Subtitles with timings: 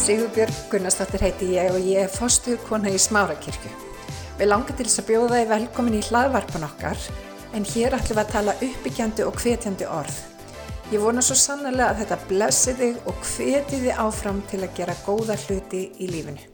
[0.00, 3.70] Sigurbjörg Gunnarsdóttir heiti ég og ég er fostuð kona í Smárakirkju.
[4.38, 7.02] Við langar til þess að bjóða þið velkomin í hlaðvarpan okkar
[7.58, 10.16] en hér ætlum við að tala uppbyggjandi og hvetjandi orð.
[10.90, 14.96] Ég vona svo sannlega að þetta blessi þig og hveti þig áfram til að gera
[15.04, 16.48] góða hluti í lífinu.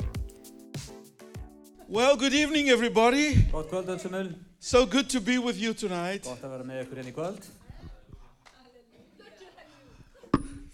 [1.86, 3.46] Well, good evening, everybody.
[3.52, 6.24] Gott kvöld öll sem öll, So good to be with you tonight.
[6.27, 7.50] gott að vera með ykkur inn í kvöld.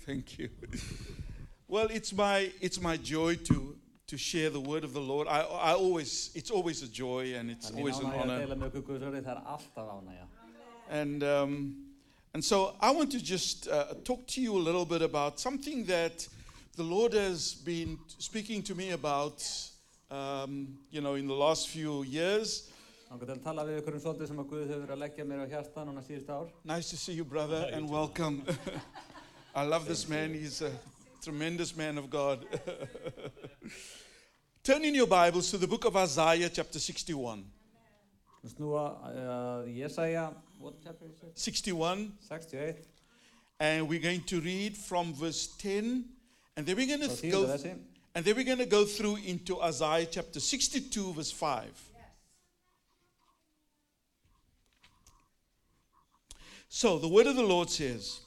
[0.07, 0.49] Thank you.
[1.73, 3.75] Well, it's my it's my joy to
[4.09, 5.27] to share the word of the Lord.
[5.27, 8.41] I I always it's always a joy and it's always an honor.
[8.41, 10.27] deila með ykkur Guðsörði, það alltaf ánægja.
[10.91, 11.55] And um,
[12.35, 15.87] and so I want to just uh, talk to you a little bit about something
[15.87, 16.29] that
[16.77, 19.41] the Lord has been speaking to me about.
[20.11, 22.69] Um, you know, in the last few years.
[23.09, 25.41] Þannig til að tala við ykkur svolítið sem að Guð hefur verið að leggja mér
[25.41, 26.53] á hjarta núna síðust ár.
[26.69, 28.45] Nice to see you, brother, and welcome.
[29.55, 30.35] I love this man.
[30.35, 30.71] He's a
[31.23, 32.45] tremendous man of God.
[34.65, 37.45] Turn in your Bibles to the book of Isaiah, chapter 61.
[38.43, 41.39] Við snúa uh, Jesaja, what chapter is it?
[41.39, 42.75] 61, 61,
[43.61, 46.05] and we're going to read from verse 10,
[46.57, 47.57] and then we're going to go,
[48.17, 51.71] and then we're going to go through into Isaiah chapter 62, verse 5.
[56.69, 58.23] So the word of the Lord says,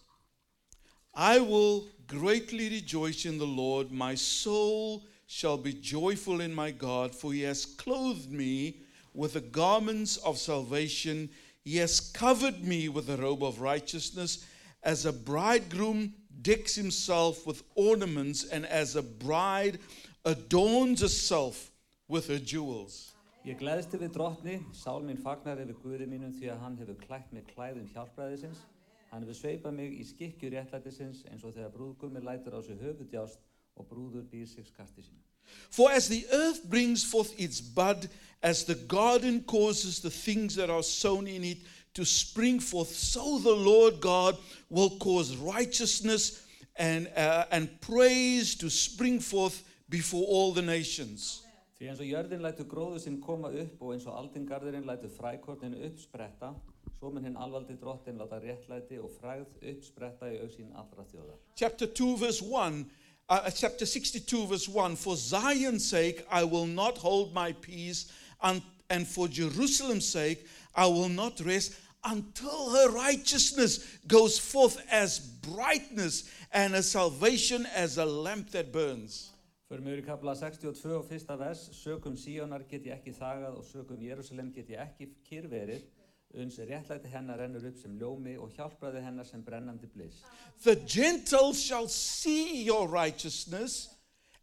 [1.15, 3.91] I will greatly rejoice in the Lord.
[3.91, 8.81] My soul shall be joyful in my God, for he has clothed me
[9.13, 11.29] with the garments of salvation.
[11.63, 14.45] He has covered me with a robe of righteousness,
[14.83, 19.79] as a bridegroom decks himself with ornaments, and as a bride
[20.25, 21.71] adorns herself
[22.07, 23.13] with her jewels.
[23.45, 24.11] Ég er gleðst yfir
[24.73, 28.57] sál mín fagnar yfir Guði mínum því að hann hefur klætt klæðum hjálpræðisins.
[29.15, 33.39] Hann hefur sveipað mig í skikkju réttlætisins eins og þegar brúðgummi lætur á sig höfudjást
[33.79, 35.21] og brúður býr sig skasti sínu.
[35.71, 38.09] For as the earth brings forth its bud,
[38.43, 41.59] as the garden causes the things that are sown in it
[41.93, 44.35] to spring forth, so the Lord God
[44.69, 46.43] will cause righteousness
[46.75, 51.41] and, uh, and praise to spring forth before all the nations.
[51.79, 55.79] Því eins og jörðin lætur gróðu sinn koma upp og eins og aldingarðurinn lætur frækornin
[55.87, 56.51] uppspretta,
[56.99, 61.39] svo mun hinn alvaldi drottin láta réttlæti og frægð uppspretta í auksín allra þjóðar.
[61.55, 62.85] Chapter 2, verse 1.
[63.27, 68.11] Uh, chapter 62, verse 1 For Zion's sake, I will not hold my peace,
[68.41, 70.45] and, and for Jerusalem's sake,
[70.75, 71.73] I will not rest
[72.03, 79.31] until her righteousness goes forth as brightness and her salvation as a lamp that burns.
[79.65, 83.65] Fyrir mjög í kapla 62 og fyrsta vers, sökum Síonar get ég ekki þagað og
[83.65, 85.81] sökum Jérúsalem get ég ekki kyrverið,
[86.33, 90.23] uns réttlæti hennar rennur upp sem ljómi og hjálpraði hennar sem brennandi bliss.
[90.63, 93.89] The Gentiles shall see your righteousness,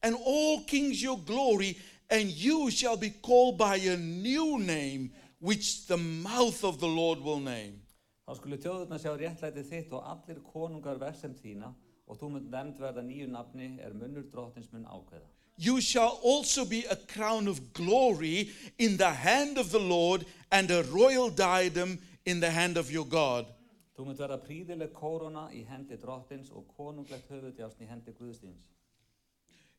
[0.03, 1.77] and all kings your glory,
[2.11, 7.21] and you shall be called by a new name, which the mouth of the Lord
[7.21, 7.83] will name.
[8.29, 11.73] Þá skulu þjóðurna sjá réttlæti þitt og allir konungar versem þína
[12.07, 15.27] og þú mun nefnd verða nýju nafni er munnur drottins mun ákveða.
[15.57, 20.71] You shall also be a crown of glory in the hand of the Lord, and
[20.71, 23.47] a royal diadem in the hand of your God.
[23.97, 28.73] Þú mun verða príðileg kórona í hendi drottins og konunglegt höfudjást í hendi Guðstíns.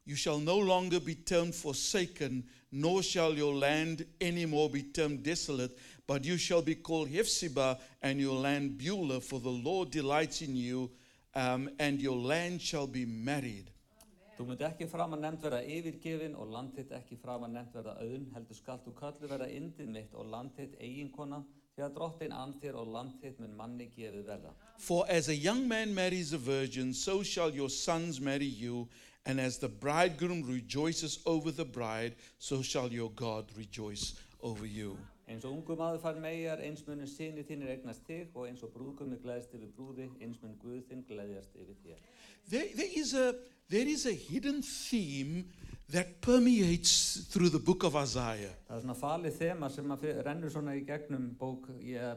[0.05, 5.23] You shall no longer be termed forsaken, nor shall your land any more be termed
[5.23, 10.41] desolate, but you shall be called Hephzibah, and your land Beulah, for the Lord delights
[10.41, 10.91] in you,
[11.35, 13.72] um, and your land shall be married.
[14.33, 17.91] Þú munt ekki fram að nefnd verða yfirgefin og landið ekki fram að nefnd verða
[18.01, 21.43] auðn, heldur skalt þú köllu verða indið mitt og landið eiginkona,
[21.75, 24.55] því að drottin andir og landið mun manni gefið verða.
[24.81, 28.87] For as a young man marries a virgin, so shall your sons marry you,
[29.25, 34.97] and as the bridegroom rejoices over the bride, so shall your God rejoice over you.
[35.29, 38.73] Eins og ungu maður fær megar, eins munu sinni þínir eignast þig og eins og
[38.73, 42.01] brúðgummi gleðst yfir brúði, eins mun Guð þinn gleðjast yfir þér.
[42.51, 43.31] There, there, is a,
[43.69, 45.45] there is a hidden theme
[45.89, 48.53] that permeates through the book of Isaiah.
[48.67, 51.67] Það er svona falið þema sem að rennur svona í gegnum bók,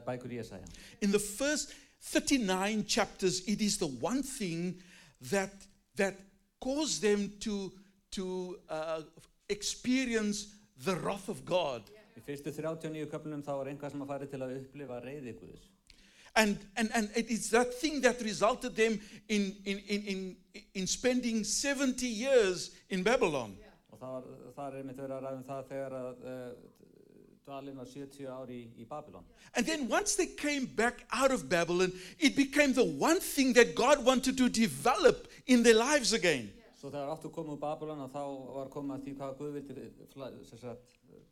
[0.07, 0.65] bækur Jésaja.
[1.03, 4.77] In the first 39 chapters, it is the one thing
[5.31, 5.53] that,
[5.97, 6.15] that
[6.61, 7.73] caused them to,
[8.13, 9.03] to uh,
[9.49, 10.47] experience
[10.85, 11.83] the wrath of God.
[12.17, 15.67] Í fyrstu 39 köflunum þá er einhvað sem að fari til að upplifa reyði Guðs.
[16.37, 20.37] And, and, and it is that thing that resulted them in, in, in, in,
[20.75, 23.57] in spending 70 years in Babylon.
[23.91, 24.25] Og það, var,
[24.57, 26.51] það er einmitt verið að ræða um það þegar að uh,
[27.47, 29.25] dvalinn var 70 ári í, í Babylon.
[29.55, 33.75] And then once they came back out of Babylon, it became the one thing that
[33.75, 36.51] God wanted to develop in their lives again.
[36.77, 38.25] Svo Svo þegar áttu komið úr Babylon að þá
[38.59, 41.25] var komið að því hvað Guð vildi fla- sem sagt, eh,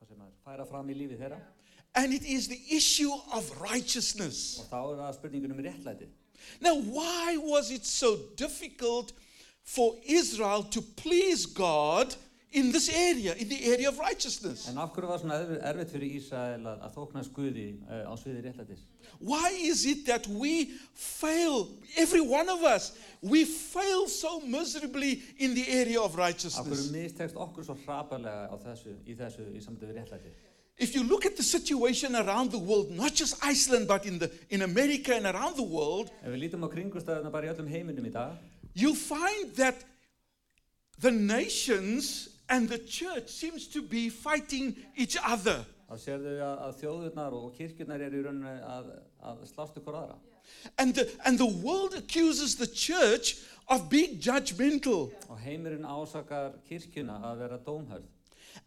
[0.00, 1.38] hvað sem er, færa fram í lífi þeirra
[1.94, 4.58] And it is the issue of righteousness.
[4.60, 6.06] og þá er það spurningun um réttlæti.
[6.60, 9.12] Now, why was it so difficult
[9.64, 12.14] for Israel to please God
[12.52, 14.68] in this area, in the area of righteousness?
[14.68, 18.14] En af hverju var svona erf- erfitt fyrir Ísrael að, að þóknast Guði uh, á
[18.16, 18.78] sviði réttlætis?
[19.20, 22.92] Why is it that we fail, every one of us,
[23.22, 26.90] we fail so miserably in the area of Af hverju righteousness?
[26.92, 30.32] mistekst okkur svo hrapalega á þessu, í þessu, í samtöðu við réttlæti?
[30.78, 34.30] If you look at the situation around the world, not just Iceland, but in, the,
[34.48, 38.06] in America and around the world, Ef við lítum á kringustæðuna bara í öllum heiminum
[38.06, 38.38] í dag,
[38.74, 39.82] you'll find that
[41.00, 45.66] the nations and the church seems to be fighting each other.
[45.90, 48.90] þá sérðu að, að þjóðurnar og kirkjurnar eru í rauninni að,
[49.24, 50.18] að slást ykkur aðra.
[50.78, 55.10] And the, and the world accuses the church of being judgmental.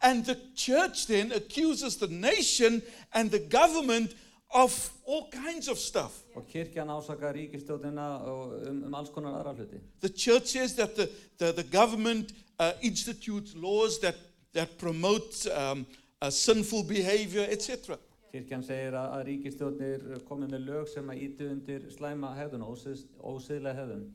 [0.00, 4.14] And the church then accuses the nation and the government
[4.52, 6.22] of all kinds of stuff.
[6.34, 9.80] Og kirkjan ásakar ríkistjóðina um, um alls konar aðra hluti.
[10.00, 11.08] The church says that the,
[11.38, 14.16] the, the government uh, institutes laws that,
[14.52, 15.86] that promote um,
[16.20, 17.98] uh, sinful behavior, etc.
[18.32, 23.04] Kirkjan segir að, að ríkistjóðnir komið með lög sem að ítu undir slæma hefðun, ósið,
[23.20, 24.06] ósiðlega hefðun.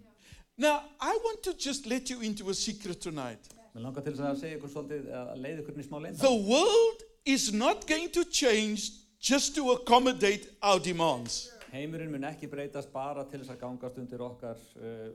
[0.58, 3.57] Now, I want to just let you into a secret tonight.
[3.74, 6.22] Mér langar til þess að segja ykkur svolítið að leiða ykkur inn í smá leinda.
[6.22, 11.52] The world is not going to change just to accommodate our demands.
[11.74, 15.08] Heimurinn mun ekki breytast bara til þess að gangast undir okkar uh,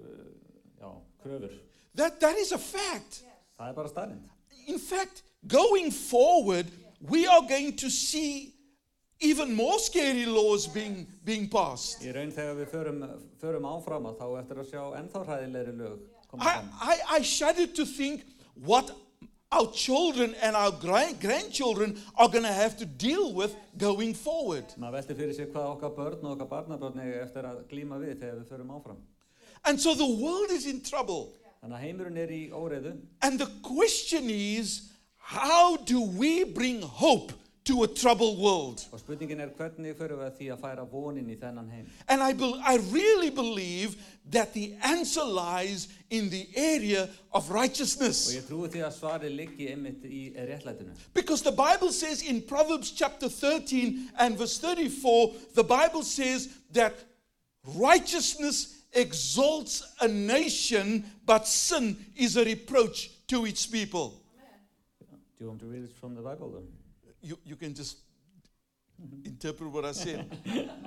[0.78, 0.90] já,
[1.24, 1.58] kröfur.
[1.94, 3.22] That, that is a fact.
[3.56, 4.28] Það er bara starrend.
[4.68, 6.66] In fact, going forward,
[7.00, 8.54] we are going to see
[9.22, 12.02] even more scary laws being, being passed.
[12.04, 13.02] Í raun þegar við förum,
[13.40, 16.00] förum áfram að þá eftir að sjá ennþá hræðilegri lög
[16.30, 16.70] koma I, fram.
[16.80, 18.90] I, I shudder to think what
[19.52, 24.64] our children and our grand, grandchildren are going to have to deal with going forward.
[24.80, 28.16] Maður velti fyrir sig hvað okkar börn og okkar barnabörn eiga eftir að glíma við
[28.22, 29.02] þegar við förum áfram.
[29.64, 31.34] And so the world is in trouble.
[31.62, 37.32] Þannig að heimurinn er í óreiðu And the question is how do we bring hope
[37.64, 38.88] to a troubled world?
[38.92, 41.86] og spurningin er hvernig förum við að því að færa vonin í þennan heim.
[42.08, 43.96] And I, bel I really believe
[44.32, 48.34] that the answer lies in the area of Og righteousness.
[48.34, 50.90] ég trúi því að svarið liggi einmitt í réttlætinu.
[51.14, 56.94] Because the Bible says in Proverbs chapter 13 and verse 34, the Bible says that
[57.78, 64.20] righteousness exalts a nation, but sin is a reproach to its people.
[65.38, 66.68] Do you want to read it from the Bible then?
[67.22, 67.98] You, you can just
[69.24, 70.26] interpret what I said.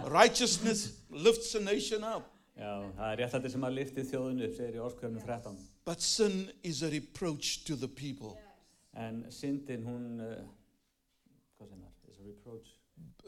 [0.07, 4.75] righteousness lifts a nation up, Já, það er réttlæti sem að lifti þjóðinu upp, segir
[4.77, 5.57] í orskjöfnum 13.
[5.85, 8.37] but sin is a reproach to the people.
[8.95, 10.45] En syndin hún, uh,
[11.59, 12.67] hvað sem er, is a reproach.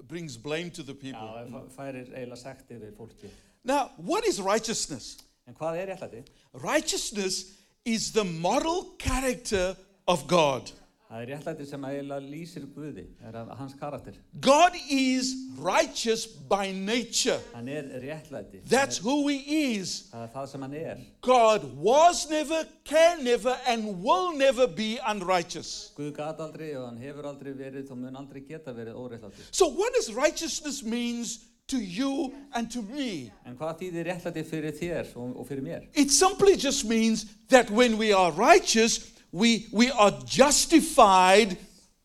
[0.07, 1.27] Brings blame to the Já, people.
[1.27, 3.30] það færir eiginlega sekt yfir fólki.
[3.65, 5.18] Now, what is righteousness?
[5.48, 6.24] En hvað er réttlæti?
[6.54, 9.75] Righteousness is the moral character
[10.07, 10.71] of God.
[11.07, 14.18] Það er réttlæti sem eiginlega lýsir Guði, er af hans karakter.
[14.42, 17.40] God is righteous by nature.
[17.54, 18.59] Hann er réttlæti.
[18.68, 19.37] That's who He
[19.80, 20.09] is.
[20.11, 20.97] Það er það sem hann er.
[21.21, 25.94] God was never, can never, and will never be unrighteous.
[25.95, 29.47] Guð gat aldrei og hann hefur aldrei verið og mun aldrei geta verið óréttlæti.
[29.52, 33.31] So, what does righteousness means to you and to me?
[33.45, 35.87] En hvað þýðir réttlæti fyrir þér og, og fyrir mér?
[35.95, 41.57] It simply just means that when we are righteous, we, we are justified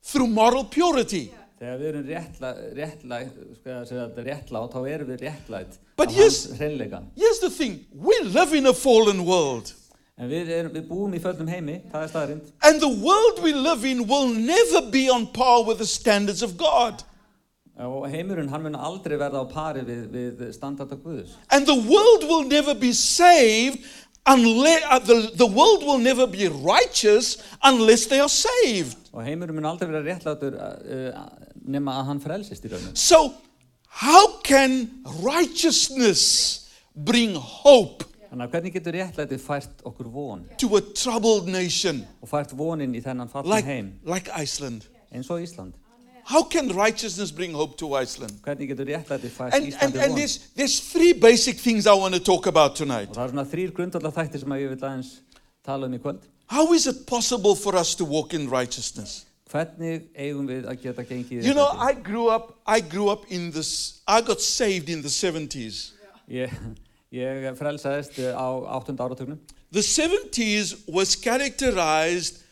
[0.03, 1.31] through moral purity.
[1.63, 3.19] Þegar við erum réttla, réttla,
[3.61, 7.03] sko að segja þetta réttlátt, þá erum við réttlætt But af yes- hans hreinleika.
[7.17, 9.73] Here's the thing we live in a fallen world.
[10.19, 12.51] En við, erum, við búum í föllum heimi, það er staðrind.
[12.63, 16.57] And the world we live in will never be on par with the standards of
[16.59, 17.05] God.
[17.83, 21.33] Og heimurinn, hann mun aldrei verða á pari við, við standarda Guðus.
[21.51, 23.81] And the world will never be saved
[24.27, 28.97] unless uh, the, the world will never be righteous unless they are saved.
[29.13, 31.27] Og heimurinn mun aldrei vera réttlátur uh,
[31.63, 32.73] nema að hann frelsist í.
[32.95, 33.35] So,
[34.03, 40.81] how can righteousness bring hope Þannig að hvernig getur réttlætið fært okkur von to a
[40.97, 44.87] troubled nation og fært vonin í þennan fallin like, heim like Iceland?
[45.13, 45.77] eins og Ísland?
[46.25, 48.33] How can righteousness bring hope to Iceland?
[48.45, 50.17] Hvernig getur réttlætið fært And, and, Íslandi and von?
[50.19, 53.09] there's, there's three basic things I want to talk about tonight.
[53.11, 55.11] Og það er svona þrýr grundvallar þættir sem að ég vil aðeins
[55.67, 56.23] tala um í kvöld.
[56.47, 59.25] How is it possible for us to walk in righteousness?
[59.53, 61.99] Hvernig eigum við að geta gengið í You know, réttlæti?
[61.99, 62.55] I grew up.
[62.67, 64.01] I grew up in this.
[64.07, 65.93] I got saved in the seventies.
[66.31, 66.53] Ég,
[67.13, 68.47] ég frelsaðist á
[68.79, 68.95] 8.
[68.97, 69.39] áratugnum.
[69.73, 72.43] the 70s was characterized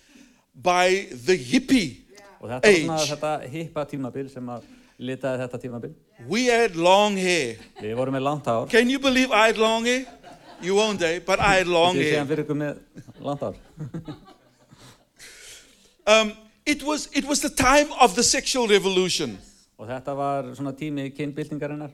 [0.55, 1.99] by the hippie
[2.40, 3.11] Og þetta var svona age.
[3.14, 4.62] þetta hippa tímabil sem að
[5.00, 5.92] litaði þetta tímabil.
[6.28, 7.61] We had long hair.
[7.80, 8.68] Við vorum með langt hár.
[8.73, 10.06] Can you believe I had long hair?
[10.62, 11.20] You won't, eh?
[11.25, 12.26] But I had long Þið séum hair.
[12.32, 12.80] fyrir ykkur með
[13.25, 13.56] langt hár.
[16.06, 16.32] Um,
[16.66, 19.38] it, was, it was the time of the sexual revolution.
[19.78, 21.92] Og þetta var svona tími kynbyltingarinnar.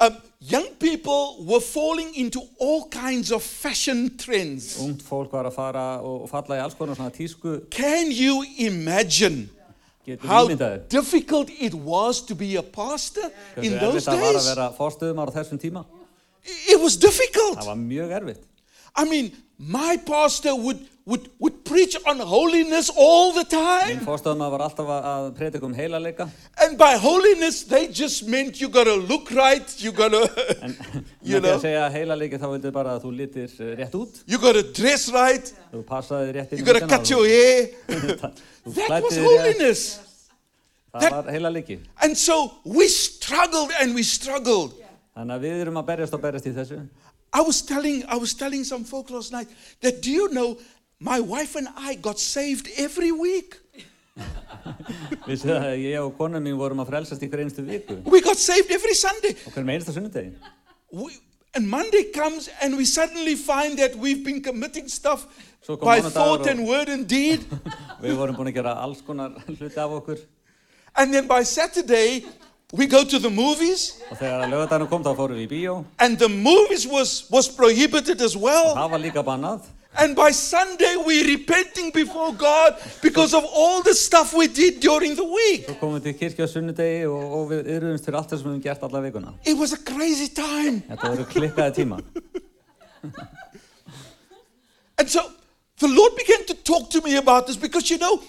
[0.00, 4.76] Um, young people were falling into all kinds of fashion trends.
[4.80, 7.58] Ungt fólk var að fara og og falla í alls konar svona tísku.
[7.70, 9.59] Can you imagine Getur
[10.26, 10.46] how
[10.88, 14.46] difficult it was to be a pastor in those days?
[16.44, 17.58] It was difficult.
[18.96, 19.16] Það var mjög erfitt.
[19.16, 24.00] I mean, my pastor would, would, would preach on holiness all the Minn time.
[24.06, 26.28] fórstöðumar var alltaf að- að predika um heilarleika.
[26.62, 30.12] And by holiness, they just meant you got to look right, you got
[30.62, 33.50] En to, you með því að know, segja heilarleiki þá vildu bara að þú litir
[33.60, 34.22] eh, rétt út.
[34.26, 37.04] you got to dress right, Þú passaði rétt inn you í got to hlutina cut
[37.04, 37.68] og your hair.
[37.88, 38.32] þú-
[38.64, 39.42] þú That klæddir was þig rétt.
[39.44, 39.84] holiness.
[40.90, 41.78] Það That- var heilarleiki.
[42.02, 44.72] And so we struggled and we struggled.
[45.16, 46.80] Þannig að við erum að berjast og berjast í þessu.
[47.32, 49.48] I was telling I was telling some folk last night
[49.80, 50.58] that do you know
[50.98, 53.56] my wife and I got saved every week.
[55.28, 58.00] Við séum að ég og konan mín vorum að frelsast í hver einstu viku.
[58.04, 59.36] We got saved every Sunday.
[59.46, 60.34] Og hver með einsta sunnudegi.
[60.92, 61.14] We,
[61.54, 65.24] and Monday comes and we suddenly find that we've been committing stuff
[65.66, 67.46] kom by thought and word and deed.
[68.02, 70.20] Við vorum búin að gera alls konar hluti af okkur.
[70.96, 72.24] and then by Saturday
[72.72, 75.84] we go to the movies Og þegar að kom þá fórum við í bíó.
[75.98, 78.74] and the movies was was prohibited as well.
[78.74, 79.60] Það var líka bannað.
[79.98, 85.16] And by Sunday we're repenting before God because of all the stuff we did during
[85.16, 85.66] the week.
[85.66, 88.46] Svo komum við til kirkja á sunnudegi og, og við yðruðumst fyrir allt það sem
[88.46, 89.34] við höfum gert alla vikuna.
[89.44, 90.82] It was a crazy time.
[90.88, 91.98] Þetta voru klikkaði tíma.
[94.98, 95.26] And so
[95.78, 98.22] the Lord began to talk to me about this because you know,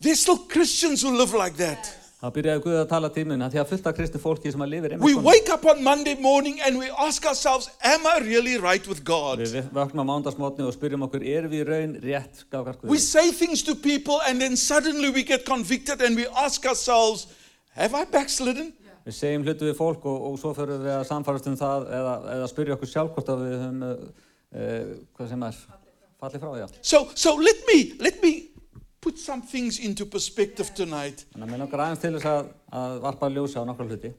[0.00, 1.92] there's still Christians who live like that.
[2.22, 4.92] Það byrjaði Guð að tala tímuna því að fullt af kristi fólki sem að lifir
[4.92, 5.24] We einmitt svona.
[5.26, 9.42] wake up on Monday morning and we ask ourselves, Am I really right with God?
[9.42, 13.02] Við vöknum á mándagsmotni og spyrjum okkur, erum við í raun rétt gafkart We Guð?
[13.02, 17.26] say things to people and then suddenly we get convicted and we ask ourselves,
[17.74, 18.70] Have I backslidden?
[19.02, 22.14] Við segjum hlutu við fólk og, og svo fyrir við að samfarast um það eða,
[22.36, 25.56] eða spyrja okkur sjálf hvort að við höfum, uh, uh, hvað sem er,
[26.22, 26.66] fallið frá, já.
[26.86, 28.32] So, so let me let me
[29.02, 31.24] put some things into perspective tonight.
[31.34, 32.50] Þannig að mér langar aðeins til þess að,
[32.82, 34.12] að varpa ljósa á nokkra hluti.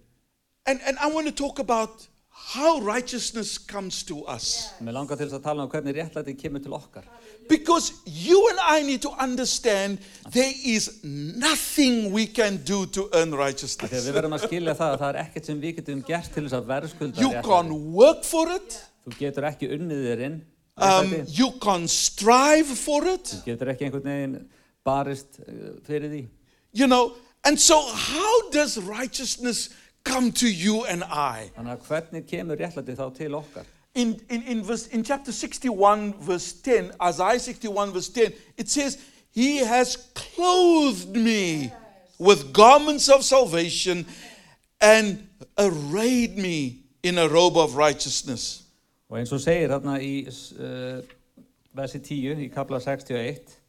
[0.67, 2.07] And, and I want to talk about
[2.53, 4.69] how righteousness comes to us.
[4.83, 7.05] Mér langar til þess að tala um hvernig réttlæti kemur til okkar.
[7.49, 9.99] Because you and I need to understand
[10.31, 14.05] there is nothing we can do to earn Þegar righteousness.
[14.07, 16.57] við verðum að skilja það að það er ekkert sem við getum gert til þess
[16.59, 17.47] að verðskulda You réttlæti.
[17.49, 18.79] can't work for it.
[19.07, 20.41] Þú getur ekki unnið þér inn,
[20.73, 21.37] Um, réttlæti.
[21.37, 23.25] you can't strive for it.
[23.29, 24.37] Þú getur ekki einhvern veginn
[24.85, 26.27] barist uh, fyrir því.
[26.73, 27.13] You know,
[27.45, 29.69] and so how does righteousness
[30.03, 31.51] come to you and I?
[31.55, 33.65] Þannig að hvernig kemur réttlæti þá til okkar?
[33.95, 38.97] In, in, in, verse, in chapter 61, verse 10, Isaiah 61, verse 10, it says,
[39.31, 41.71] He has clothed me
[42.17, 44.05] with garments of salvation
[44.81, 48.63] and arrayed me in a robe of righteousness.
[49.09, 51.03] Og eins og segir þarna í uh,
[51.77, 53.59] versi 10 í kapla 61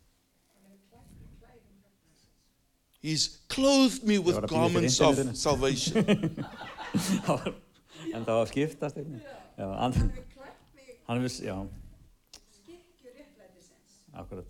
[3.05, 5.37] He's clothed me with Ég var að bíða eftir garments of internetinu.
[5.37, 6.05] salvation.
[8.15, 9.21] en það var skiptast einnig.
[9.59, 9.93] Já, hann,
[11.11, 11.59] hann viss, já,
[14.15, 14.45] akkurat.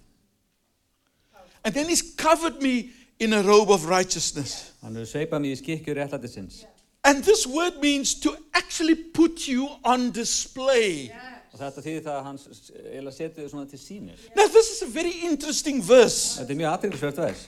[1.65, 4.73] and then he's covered me in a robe of righteousness.
[4.83, 6.63] Hann hefur sveipað mér í skikkju réttlætisins.
[7.05, 11.11] And this word means to actually put you on display.
[11.55, 14.17] Og þetta þýðir það að hann s- eiginlega setur þau svona til sínir.
[14.37, 17.45] Now, this is a very interesting verse Þetta er mjög aðeinsverð vers.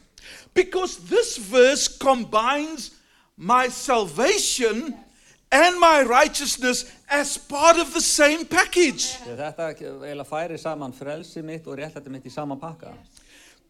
[0.54, 2.90] Because this verse combines
[3.36, 4.94] my salvation
[5.52, 9.16] and my righteousness as part of the same package.
[9.22, 12.94] Þetta eiginlega færi saman frelsi mitt og réttlæti mitt í sama pakka.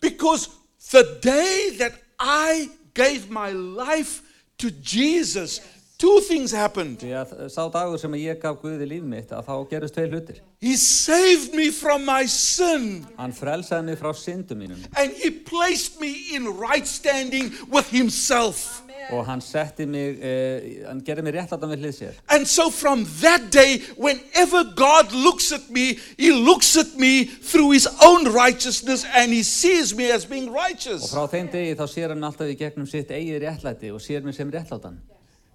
[0.01, 0.49] Because
[0.91, 4.23] the day that I gave my life
[4.59, 5.61] to Jesus,
[5.99, 6.99] two things happened.
[7.01, 10.41] Því að sá dagur sem ég gaf Guði líf mitt að þá gerist tvei hlutir.
[10.61, 16.01] He saved me from my sin Hann frelsaði mig frá syndum mínum and he placed
[16.01, 18.83] me in right standing with himself.
[19.13, 22.15] og hann setti mig, uh, hann gerði mig réttlætan við hlið sér.
[22.29, 27.71] And so from that day, whenever God looks at me, he looks at me through
[27.71, 31.07] his own righteousness and he sees me as being Og righteous.
[31.13, 34.35] frá þeim degi þá sér hann alltaf í gegnum sitt eigið réttlæti og sér mig
[34.35, 34.99] sem réttlátan.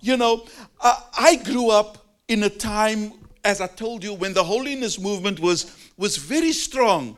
[0.01, 0.45] You know,
[0.81, 5.39] uh, I grew up in a time as I told you, when the holiness movement
[5.39, 5.65] was,
[5.97, 7.17] was very strong,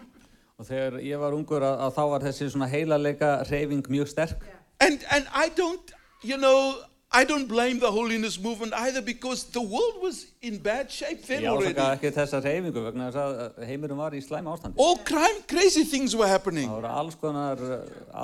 [0.59, 4.43] Og þegar ég var ungur að, að þá var þessi svona heilarleika reyfing mjög sterk.
[4.79, 6.77] and, and I don't, you know,
[7.15, 11.43] I don't blame the holiness movement either because the world was in bad shape then
[11.43, 11.75] Ég already.
[11.77, 13.19] ásaka ekki þessa reyfingu vegna þess
[13.59, 14.79] að heimurum var í slæma ástandi.
[14.81, 16.67] All crime, crazy things were happening.
[16.71, 17.61] Það voru alls konar,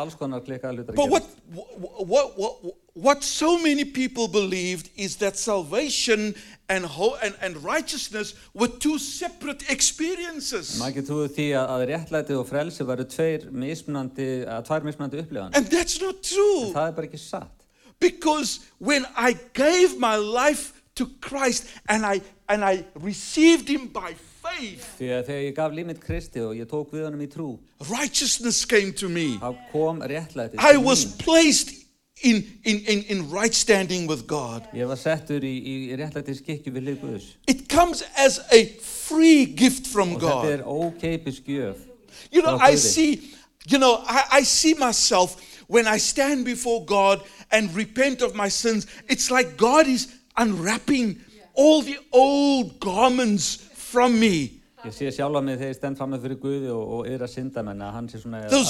[0.02, 1.66] alls konar klikkaða hlutar But að what, gera.
[2.14, 2.74] what, what,
[3.08, 6.34] what so many people believed is that salvation
[6.68, 10.74] and, ho- and, and righteousness were two separate experiences.
[10.82, 15.22] Maður ekki trúið því að, að réttlæti og frelsi varu tveir mismunandi, að tvær mismunandi
[15.24, 15.54] upplifan.
[15.54, 16.72] And that's not true.
[16.74, 17.56] Það er bara ekki satt.
[18.00, 24.14] Because when I gave my life to Christ and I, and I received Him by
[24.44, 27.50] faith, Því að þegar ég gaf límit Kristi og ég tók við honum í trú,
[27.90, 29.38] righteousness came to me.
[29.40, 30.56] þá kom réttlæti.
[30.60, 31.76] I was placed
[32.24, 34.64] in, in, in, in right standing with God.
[34.76, 37.28] Ég var settur í, í réttlæti skikju við lið Guðs.
[37.48, 40.50] It comes as a free gift from Og þetta God.
[40.56, 41.84] er ókeipis gjöf.
[42.32, 43.32] You know, I see,
[43.68, 45.36] you know, I, I see myself
[45.70, 47.22] when I stand before God
[47.52, 48.88] and repent of my sins.
[49.08, 51.20] It's like God is unwrapping
[51.54, 54.62] all the old garments from me.
[54.86, 57.34] Ég sé sjálfa mig þegar ég stend fram með fyrir Guði og, og yfir að
[57.34, 58.70] synda menn að hann sé svona að,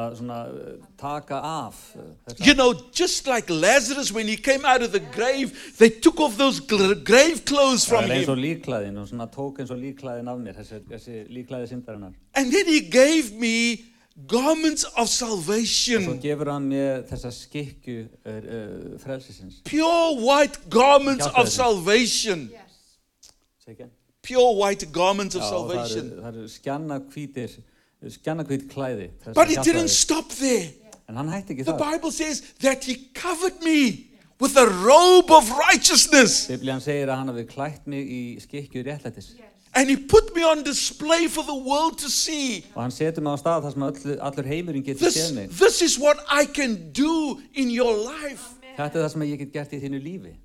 [0.00, 2.06] að svona uh, taka af uh.
[2.40, 6.38] You know, just like Lazarus when he came out of the grave, they took off
[6.40, 8.32] those grave clothes Það from er eins him.
[8.32, 12.16] og líklæðin og svona tók eins og líklæðin af mér, þessi, þessi líklæði syndarinnar.
[12.34, 13.91] And then he gave me
[14.28, 19.60] garments of Svo salvation, gefur hann mér þessa skikju uh, uh, frelsisins.
[19.64, 21.50] pure white garments of Hjálpaðu.
[21.56, 22.46] salvation.
[23.64, 23.90] Segja ekki?
[24.22, 26.06] Pure white garments of Já, og það salvation.
[26.12, 27.56] eru, það eru skjannakvítir,
[28.18, 29.08] skjannakvít klæði.
[29.24, 29.72] þessi But it hjálpaði.
[29.72, 30.70] didn't stop there.
[31.08, 31.92] En hann hætti ekki The það.
[31.92, 34.08] Bible says that he covered me
[34.40, 39.32] with a robe of righteousness Biblían segir að hann hafi klætt mig í skikju réttlætis.
[39.74, 42.64] And he put me on display for the world to see.
[42.74, 45.50] Og hann setur mig á stað þar sem öll, allur heimurinn getur This, séð mig.
[45.50, 48.42] this is what I can do in your life.
[48.76, 50.36] Þetta er það sem ég get gert í þínu lífi.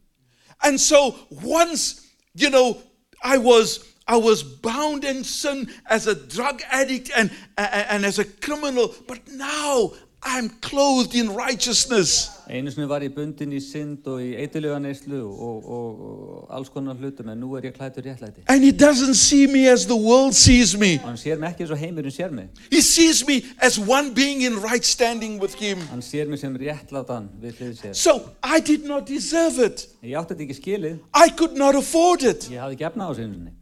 [0.63, 2.01] And so once,
[2.35, 2.77] you know,
[3.23, 8.19] I was I was bound in sin as a drug addict and, and, and as
[8.19, 9.91] a criminal, but now
[10.29, 12.29] I'm clothed in righteousness.
[12.49, 17.29] Einu sinni var ég bundin í synd og í og, og, og alls konar hlutum
[17.31, 18.43] en nú er ég klættur réttlæti.
[18.47, 20.99] And he doesn't see me as the world sees me.
[20.99, 22.49] Og hann sér mig ekki eins og heimurinn sér mig.
[22.71, 25.77] He sees me as one being in right standing with him.
[25.91, 27.93] Hann sér mig sem réttlátan við hlið sér.
[27.93, 29.87] So I did not deserve it.
[30.03, 30.99] Ég átti þetta ekki skilið.
[31.15, 32.49] I could not afford it.
[32.51, 33.55] Ég hafði gefna á þessu einu sinni.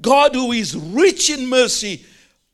[0.00, 2.04] God, who is rich in mercy,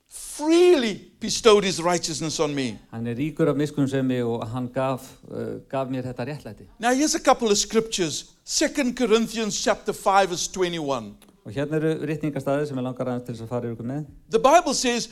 [0.09, 2.79] freely bestowed his righteousness on me.
[2.91, 6.67] Hann er ríkur af miskunnsemi og hann gaf, uh, gaf mér þetta réttlæti.
[6.79, 8.25] Now, here's a couple of scriptures.
[8.45, 11.15] 2 Corinthians chapter 5, verse 21.
[11.45, 14.07] Og hérna eru rittningarstaðir sem ég langar aðeins til þess að fara ykkur með.
[14.31, 15.09] The Bible says,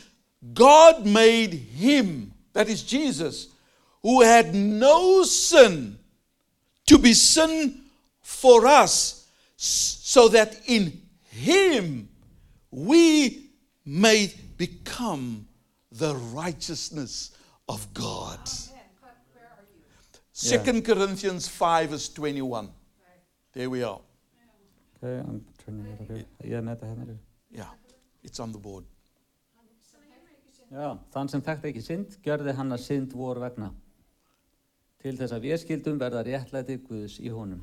[0.52, 3.48] God made him, that is Jesus,
[4.02, 5.98] who had no sin,
[6.86, 7.80] to be sin
[8.20, 10.92] for us, so that in
[11.30, 12.08] him
[12.70, 13.50] we
[13.86, 15.46] may become
[15.98, 17.36] the righteousness
[17.68, 18.40] of God.
[20.32, 22.68] Second Corinthians 5, verse 21.
[23.52, 24.00] There we are.
[24.96, 26.24] Okay, I'm turning it okay.
[26.42, 27.16] Ég er með þetta hérna.
[27.54, 27.70] Yeah,
[28.24, 28.88] it's on the board.
[30.74, 33.70] Já, þann sem þekkti ekki synd, gjörði hann að synd vor vegna.
[35.04, 37.62] Til þess að við skildum verða réttlæti Guðs í honum.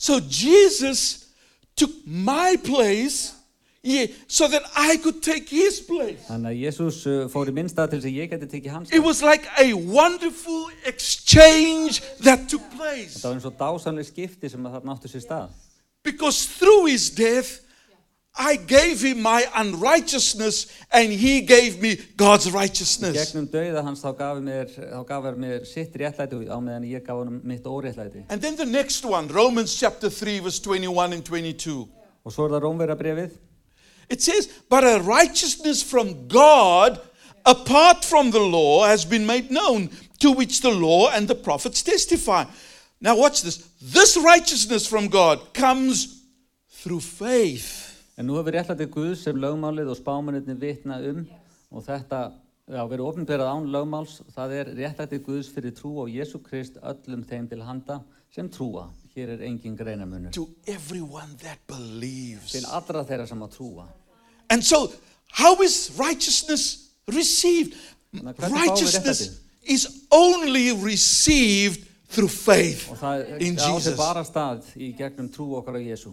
[0.00, 1.30] So Jesus
[1.76, 3.36] took my place
[3.82, 6.26] yeah, so that I could take his place.
[6.28, 8.90] Þannig að Jésús uh, fór í minn stað til þess að ég geti tekið hans
[8.90, 9.04] It stað.
[9.06, 13.16] was like a wonderful exchange that took place.
[13.20, 15.50] Það var eins og dásanlega skipti sem að það náttu sér stað.
[16.04, 17.60] Because through his death,
[18.38, 23.16] I gave him my unrighteousness and he gave me God's righteousness.
[23.18, 27.02] Gegnum dauða hans þá gaf, mér, þá gaf hann mér sitt réttlæti á meðan ég
[27.04, 28.22] gaf hann mitt óréttlæti.
[28.30, 31.88] And then the next one, Romans chapter 3, verse 21 and 22.
[32.24, 33.36] Og svo er það Rómverja brefið.
[34.10, 37.00] It says, But a righteousness from God
[37.46, 41.82] apart from the law has been made known, to which the law and the prophets
[41.82, 42.44] testify.
[43.00, 43.68] Now, watch this.
[43.80, 46.22] This righteousness from God comes
[46.68, 47.86] through faith.
[48.18, 51.22] En nú hefur réttlæti Guðs sem lögmálið og spámanirni vitna um
[51.72, 52.18] og þetta
[52.68, 54.18] já, verið ofnbyrjað án lögmáls.
[54.34, 58.02] Það er réttlæti Guðs fyrir trú á Jésu Krist öllum þeim til handa
[58.34, 58.90] sem trúa.
[59.16, 60.34] Hér er engin greinamunur.
[60.36, 62.52] To everyone that believes.
[62.52, 63.88] Til allra þeirra sem að trúa.
[64.50, 64.92] And so,
[65.32, 67.74] how is righteousness received?
[68.12, 69.74] Now, hvernig fáum við Righteousness réttlæti?
[69.74, 73.96] is only received through faith Og það in á sér Jesus.
[73.96, 76.10] bara stað í gegnum trú okkar á Jésu.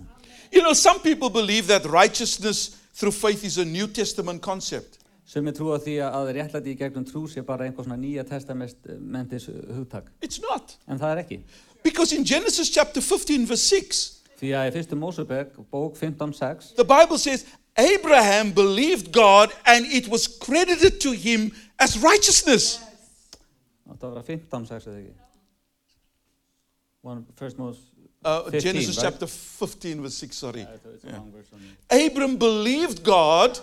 [0.51, 4.99] You know, some people believe that righteousness through faith is a New Testament concept.
[5.27, 9.49] Sem er trúa því að réttlæti í gegnum trú sé bara einhver svona nýja testamentis
[9.75, 10.05] hugtak.
[10.21, 10.77] It's not.
[10.87, 11.39] En það er ekki.
[11.83, 16.85] Because in Genesis chapter 15, verse 6, Því að í fyrstu Mósebæk, bók 15.6, the
[16.85, 17.43] Bible says,
[17.77, 22.79] Abraham believed God and it was credited to him as righteousness.
[23.99, 25.13] það var 15.6 eða ekki.
[27.03, 27.77] One, first Mos,
[28.25, 29.03] Uh, 15, Genesis right?
[29.05, 30.61] chapter 15, verse 6, sorry.
[30.61, 32.05] I thought it's a long verse on me.
[32.05, 33.59] Abram believed God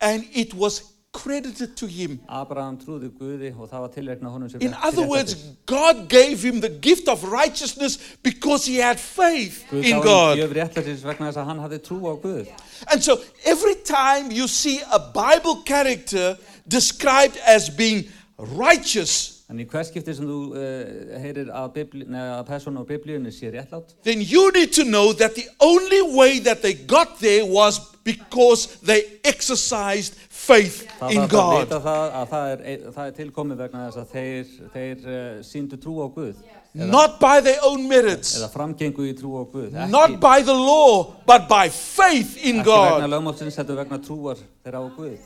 [0.00, 2.20] and it was credited to him.
[2.28, 5.34] Abraham trúði Guði og það var honum sem In other words.
[5.66, 10.38] God gave him the gift of righteousness because he had faith Guð in God.
[10.38, 12.46] gjöf réttlætis vegna þess að hann hafði trú á Guð.
[12.92, 18.06] And so every time you see a Bible character described as being
[18.38, 23.50] righteous, En í hvers skipti sem þú uh, heyrir að, að persónu á biblíunni sé
[23.50, 27.80] réttlátt, then you need to know that the only way that they got there was
[28.04, 31.56] because they exercised faith það in God.
[31.58, 32.62] vita það það er,
[33.04, 36.40] er tilkomið vegna þess að þeir, þeir uh, síndu trú á Guð.
[36.72, 39.72] Not by their own merits, Eða framgengu í trú á Guð.
[39.74, 43.10] Ekki, not by the law, but by faith in ekki vegna God.
[43.16, 45.18] lögmálsins, þetta vegna trúar þeirra á Guð.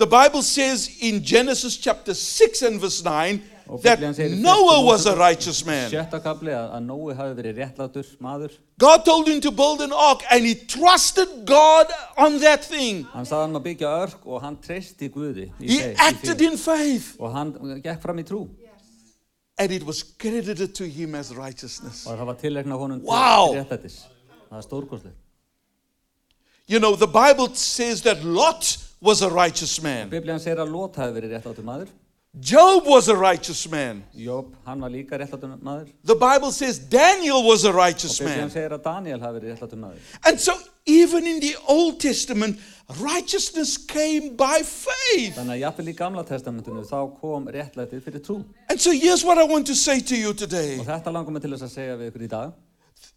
[0.00, 4.40] The Bible says in Genesis chapter 6 and verse 9 Og that Biblían segir í
[4.40, 5.90] Noah fyrstu was a Mósebók, righteous man.
[5.90, 8.52] Sjötta kapli að, að Nói hafi verið réttlátur maður.
[8.78, 13.04] God told him to build an ark and he trusted God on that thing.
[13.12, 16.38] Hann sagði hann að byggja örk og hann treysti Guði í He þeim- í acted
[16.38, 16.50] því.
[16.50, 17.52] in faith Og hann
[17.82, 18.48] gekk fram í trú.
[19.58, 22.06] and it was credited to him as righteousness.
[22.06, 23.52] Og það var tillegna honum Wow.
[23.52, 24.00] til réttlætis.
[24.50, 25.16] Það er stórkostlegt.
[26.66, 30.08] You know, the Bible says that Lot was a righteous man.
[32.32, 32.80] Biblían segir að Lot hafi verið réttlátur maður.
[32.80, 34.04] Job was a righteous man.
[34.14, 35.88] Job, hann var líka réttlátur maður.
[36.04, 38.50] The Bible says Daniel was a righteous man.
[38.50, 39.98] segir að Daniel hafi verið réttlátur maður.
[40.24, 40.54] And so,
[40.86, 42.60] even in the Old Testament,
[43.00, 45.34] righteousness came by faith.
[45.38, 48.44] Þannig að jafnvel í gamla testamentinu þá kom réttlætið fyrir trú.
[48.70, 50.78] And so, here's what I want to say to you today.
[50.78, 52.54] Og þetta langar mig til þess að segja við ykkur í dag.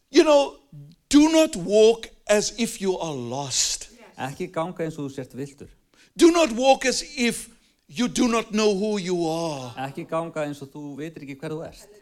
[0.10, 0.58] You know,
[1.10, 3.92] do not walk as if you are lost.
[4.18, 5.70] Ekki ganga eins og þú sért viltur.
[6.18, 7.53] Do not walk as if
[7.88, 9.74] you do not know who you are.
[9.88, 12.02] Ekki ganga eins og þú veitir ekki hver þú ert.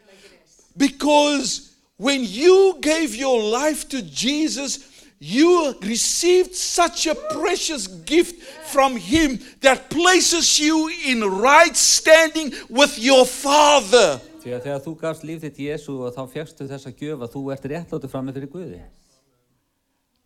[0.76, 8.96] Because when you gave your life to Jesus, you received such a precious gift from
[8.96, 14.20] Him that places you in right standing with your Father.
[14.42, 17.42] Því að þegar þú gafst líf þitt Jésu og þá fegstu þessa gjöf að þú
[17.54, 18.80] ert réttlátur frammi fyrir Guði.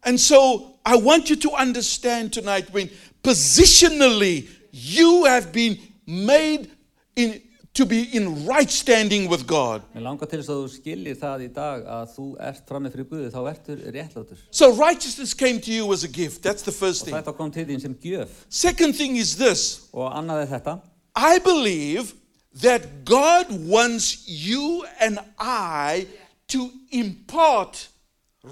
[0.07, 2.88] And so I want you to understand tonight when
[3.23, 6.69] positionally you have been made
[7.17, 7.41] in,
[7.73, 9.83] to be in right standing with God.
[9.95, 13.09] Mér langar til þess að þú skiljir það í dag að þú ert frammi fyrir
[13.11, 14.39] Guði, þá ertu réttlátur.
[14.51, 16.43] So righteousness came to you as a gift.
[16.43, 17.17] That's the first Og thing.
[17.19, 18.29] þetta kom til þín sem gjöf.
[18.49, 19.89] Second thing is this.
[19.93, 20.79] Og annað er þetta.
[21.17, 22.15] I believe
[22.62, 26.07] that God wants you and I
[26.49, 27.89] to impart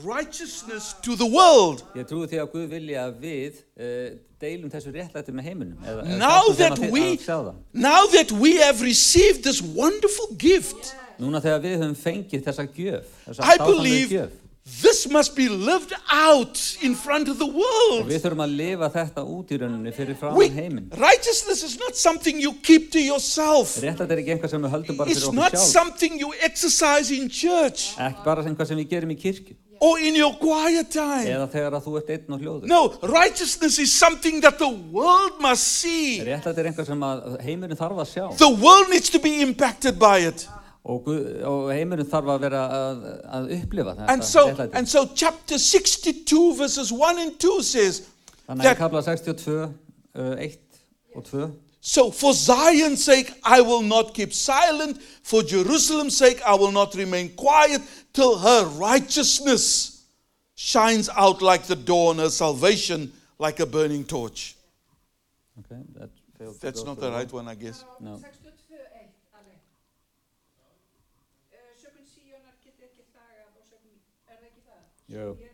[0.04, 1.84] righteousness to the world.
[1.94, 4.08] Ég trúi því að Guð vilja að við uh,
[4.44, 5.78] deilum þessu réttlæti með heiminum.
[5.88, 7.18] Eða, Now that we
[7.72, 13.04] now that we have received this wonderful gift, Núna þegar við höfum fengið þessa gjöf,
[13.28, 14.32] þessa I believe gjöf,
[14.82, 18.08] this must be lived out in front of the og world.
[18.10, 20.88] við þurfum að lifa þetta út í rauninni fyrir We, framan heiminn.
[20.98, 23.76] righteousness is not something you keep to yourself.
[23.84, 25.72] Réttlæti er ekki einhvað sem við höldum bara It's fyrir not okkur sjálf.
[25.78, 29.54] something you exercise in church Ekki bara einhvað sem við gerum í kirkju.
[29.84, 31.26] Or in your quiet time.
[31.28, 32.68] Eða þegar að þú ert einn og hljóður.
[32.70, 36.20] No, righteousness is something that the world must see.
[36.24, 38.24] Réttlæti er einhvað sem að heimurinn þarf að sjá.
[38.40, 40.46] The world needs to be impacted by it.
[40.84, 43.04] Og, Guð, og heimurinn þarf að vera að,
[43.38, 44.74] að upplifa þetta And so, réttlæti.
[44.80, 48.02] and so chapter 62 verses 1 and 2 says
[48.44, 50.58] Þannig að í that, kapla 62, uh, 1
[51.16, 51.46] og 2.
[51.86, 56.94] So for Zion's sake I will not keep silent, for Jerusalem's sake I will not
[56.94, 57.82] remain quiet
[58.14, 60.06] till her righteousness
[60.54, 64.56] shines out like the dawn, her salvation like a burning torch.
[65.58, 67.84] Okay, that failed That's not the right one, I guess.
[68.00, 68.12] No.
[75.10, 75.53] 62.1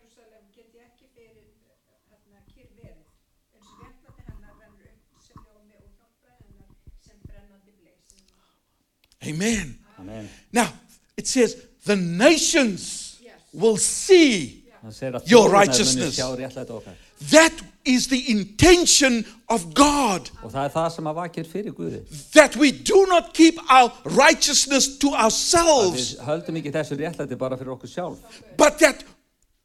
[9.27, 9.79] Amen.
[9.99, 10.29] Amen.
[10.53, 10.69] Now,
[11.17, 13.21] it says, the nations
[13.53, 14.89] will see Yeah.
[14.91, 16.15] Það segir að Your þjóðirnar muni righteousness.
[16.17, 16.95] sjá réttlæti okkar.
[17.31, 17.53] That
[17.85, 22.01] is the intention of God Og það er það sem að vakir fyrir Guði.
[22.33, 27.37] that we do not keep our righteousness to Að ourselves, Við höldum ekki þessu réttlæti
[27.39, 28.19] bara fyrir okkur sjálf.
[28.57, 29.05] but that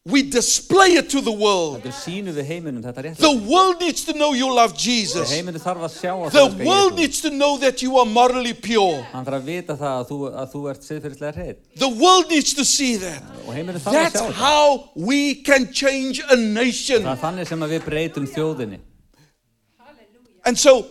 [0.07, 1.81] we display it to the world.
[1.81, 3.47] Þetta sínum við heiminum þetta The réttlæti.
[3.49, 5.31] world needs to know you love Jesus.
[5.31, 6.97] Heiminum þarf að sjá að The þú elskar world Jesú.
[6.99, 9.01] needs to know that you are morally pure.
[9.11, 11.59] Hann þarf að vita það að þú, að þú ert siðferðislega hreitt.
[11.79, 13.23] The world needs to see that.
[13.47, 14.33] Og heiminum þarf að That's sjá það.
[14.33, 17.01] how we can change a nation.
[17.01, 18.79] Það er þannig sem að við breytum þjóðinni.
[20.45, 20.85] And so,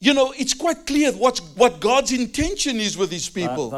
[0.00, 3.70] you know, it's quite clear what, what God's intention is with His Það, people.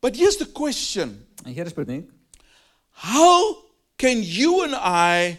[0.00, 2.04] But here's the question En hér er spurning,
[2.92, 3.56] How
[3.98, 5.38] can you and I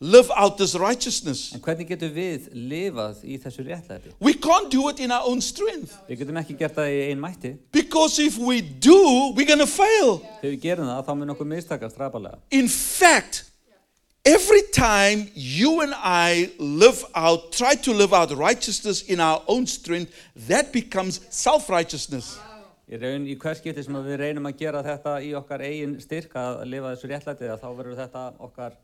[0.00, 1.52] live out this righteousness?
[1.52, 4.14] en hvernig getum við lifað í þessu réttlæti?
[4.18, 5.92] We can't do it in our own strength.
[6.08, 7.52] Við getum ekki gert það í einn mætti.
[7.72, 10.22] Because if we do, we're going to fail.
[10.40, 12.40] Þegar við gerum það, þá mun okkur mistakast rafalega.
[12.50, 13.44] In fact,
[14.24, 19.66] every time you and I live out, try to live out righteousness in our own
[19.66, 20.16] strength,
[20.48, 22.38] that becomes self righteousness.
[22.90, 26.00] Í raun í hvers skipti sem að við reynum að gera þetta í okkar eigin
[26.02, 28.78] styrk að lifa þessu réttlæti, að þá verður þetta okkar...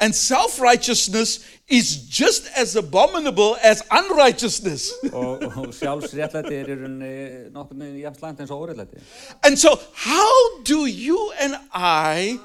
[0.00, 4.92] Já, And self righteousness is just as abominable as unrighteousness.
[5.12, 7.12] og, og sjálfsréttlæti er í rauninni
[7.54, 9.00] nokkur með jafn slæmt eins og óréttlæti.
[9.42, 10.32] And so, how
[10.68, 12.38] do you and I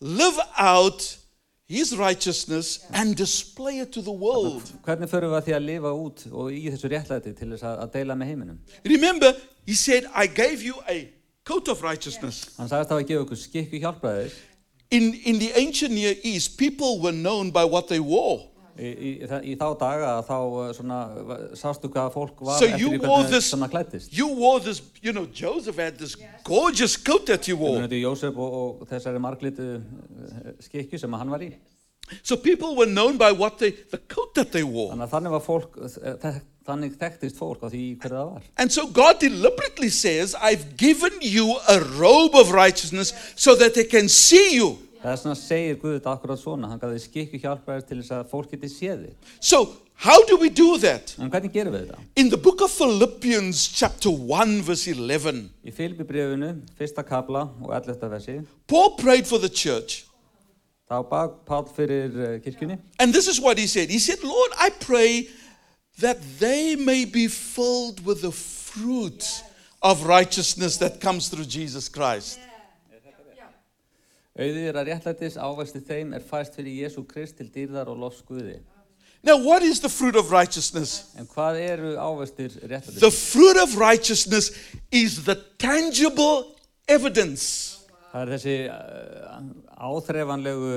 [0.00, 1.16] live out
[1.68, 4.72] His righteousness and display it to the world?
[4.84, 7.76] Hvernig förum við að því að lifa út og í þessu réttlæti til þess að,
[7.84, 8.60] að deila með heiminum?
[8.88, 9.36] Remember,
[9.68, 11.10] He said, I gave you a
[11.44, 12.56] coat of righteousness.
[12.56, 14.40] Hann sagðist að gefa okkur skikku hjálpræðis.
[14.90, 18.46] In, in the ancient Near East, people were known by what they wore.
[18.80, 20.98] Í, í, þa- í þá daga þá uh, svona,
[21.28, 24.12] va- sástu hvað fólk var So eftir you því wore hvernig this, svona klættist.
[24.16, 26.14] you wore this, you know, Joseph had this
[26.46, 27.82] gorgeous coat that he wore.
[27.84, 31.50] Þetta er Jósef og, og þessari marglitu uh, skikku sem hann var í.
[32.22, 34.94] So people were known by what they, the coat that they wore.
[34.94, 38.42] Þannig að þannig var fólk, eh, þek- þannig þekktist fólk á því hverju það var.
[38.56, 43.84] And so God deliberately says, I've given you a robe of righteousness so that they
[43.84, 44.78] can see you.
[45.02, 48.10] Það er svona segir Guð þetta akkurat svona, hann gaf því skikku hjálpræðis til þess
[48.18, 49.14] að fólk geti séð þig.
[49.40, 49.62] So,
[49.94, 51.14] how do we do that?
[51.18, 51.98] En hvernig gerum við þetta?
[52.16, 58.10] In the book of Philippians, chapter 1, verse 11, Í Filipibrifinu, fyrsta kabla og 11.
[58.12, 60.04] versi, Paul prayed for the church.
[60.90, 64.70] Þá bak Pál fyrir kirkjunni And this is what he said He said, Lord, I
[64.70, 65.28] pray
[66.00, 69.42] that they may be filled with the fruit
[69.82, 72.38] of righteousness that comes through Jesus Christ.
[74.40, 78.22] Auðir að réttlætis ávexti þeim er fæst fyrir Jésu Krist til dýrðar og lofs
[79.22, 81.12] Now, what is the fruit of righteousness?
[81.18, 83.00] En hvað eru ávextir réttlætis?
[83.00, 84.52] The fruit of righteousness
[84.90, 86.56] is the tangible
[86.88, 87.79] evidence
[88.10, 89.44] Það er þessi uh,
[89.90, 90.72] áþreifanlegu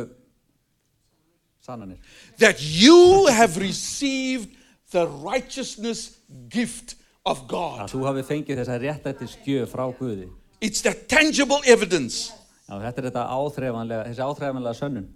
[1.63, 1.97] sannanir.
[2.37, 4.49] that you have received
[4.91, 6.19] the righteousness
[6.49, 7.87] gift of God.
[7.87, 10.29] Að þú hafi fengið þessa réttlætis gjöf frá Guði.
[10.61, 12.31] It's that tangible evidence.
[12.67, 15.07] Já, þetta er þetta áþreifanlega, þessi áþreifanlega sönnun.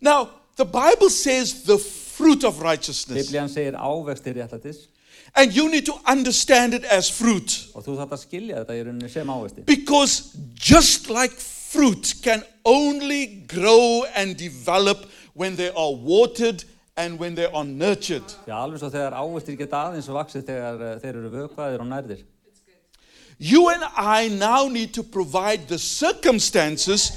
[0.00, 4.86] Now, the Bible says the fruit of righteousness, Biblían segir ávextir réttlætis
[5.36, 8.82] and you need to understand it as fruit og þú þarft að skilja þetta í
[8.86, 9.64] rauninni sem ávexti.
[9.68, 11.34] because just like
[11.72, 16.64] fruit can only grow and develop when they are watered
[16.96, 18.24] and when they are nurtured.
[18.46, 21.90] Því að alveg svo þegar ávextir geta aðeins vaksið þegar uh, þeir eru vökvaðir og
[21.92, 22.24] nærðir.
[23.38, 27.12] You and I now need to provide the circumstances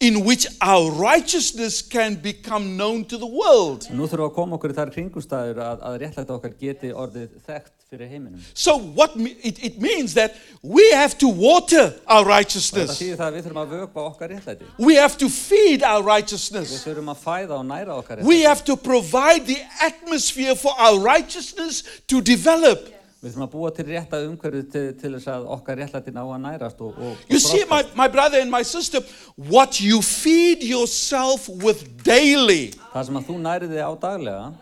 [0.00, 3.86] in which our righteousness can become known to the world.
[3.92, 7.36] Nú þurfum við að koma okkur í þær kringumstæður að, að réttlæta okkar geti orðið
[7.46, 8.38] þekkt fyrir heiminum.
[8.54, 12.90] So what me- it, it means that we have to water our Þetta righteousness.
[13.00, 14.66] þýðir það að við þurfum að vökva okkar réttlæti.
[14.78, 16.84] We have to feed our Við righteousness.
[16.84, 18.46] þurfum að fæða og næra okkar We réttlæti.
[18.46, 22.78] have to provide the atmosphere for our righteousness to develop.
[23.24, 26.40] Við þurfum að búa til rétta umhverju til, til þess að okkar réttlæti ná að
[26.46, 29.00] nærast og, og, og You see, my, my brother and my sister,
[29.36, 34.52] what you feed yourself with daily Það sem að þú nærið þig á daglega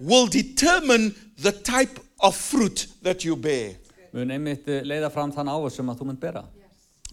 [0.00, 3.74] will determine the type of fruit that you bear.
[4.12, 6.42] mun einmitt eh, leiða fram þann ávöld sem að þú mun bera.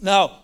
[0.01, 0.43] Now,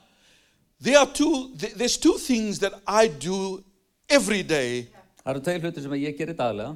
[0.82, 3.63] there are two, th- there's two things that I do
[4.10, 4.88] every day,
[5.25, 6.75] Það eru tveir hlutir sem að ég gerir daglega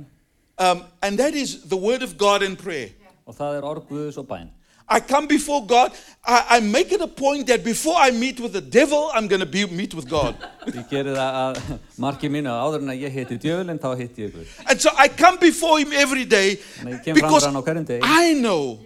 [0.57, 2.89] um, and that is the Word of God and prayer.
[3.27, 4.49] og það er orð Guðus og bæn.
[4.89, 5.91] I come before God.
[6.25, 9.39] I, I make it a point that before I meet with the devil, I'm going
[9.39, 10.35] to be meet with God.
[10.69, 11.59] Ég gerir það að
[12.01, 14.55] markið mínu að áður en að ég hitti djöfulinn, þá hitti ég Guð.
[14.69, 17.53] And so I come before Him every day Þannig að ég kem fram because fyrir
[17.53, 18.01] hann á hverjum degi.
[18.05, 18.79] I know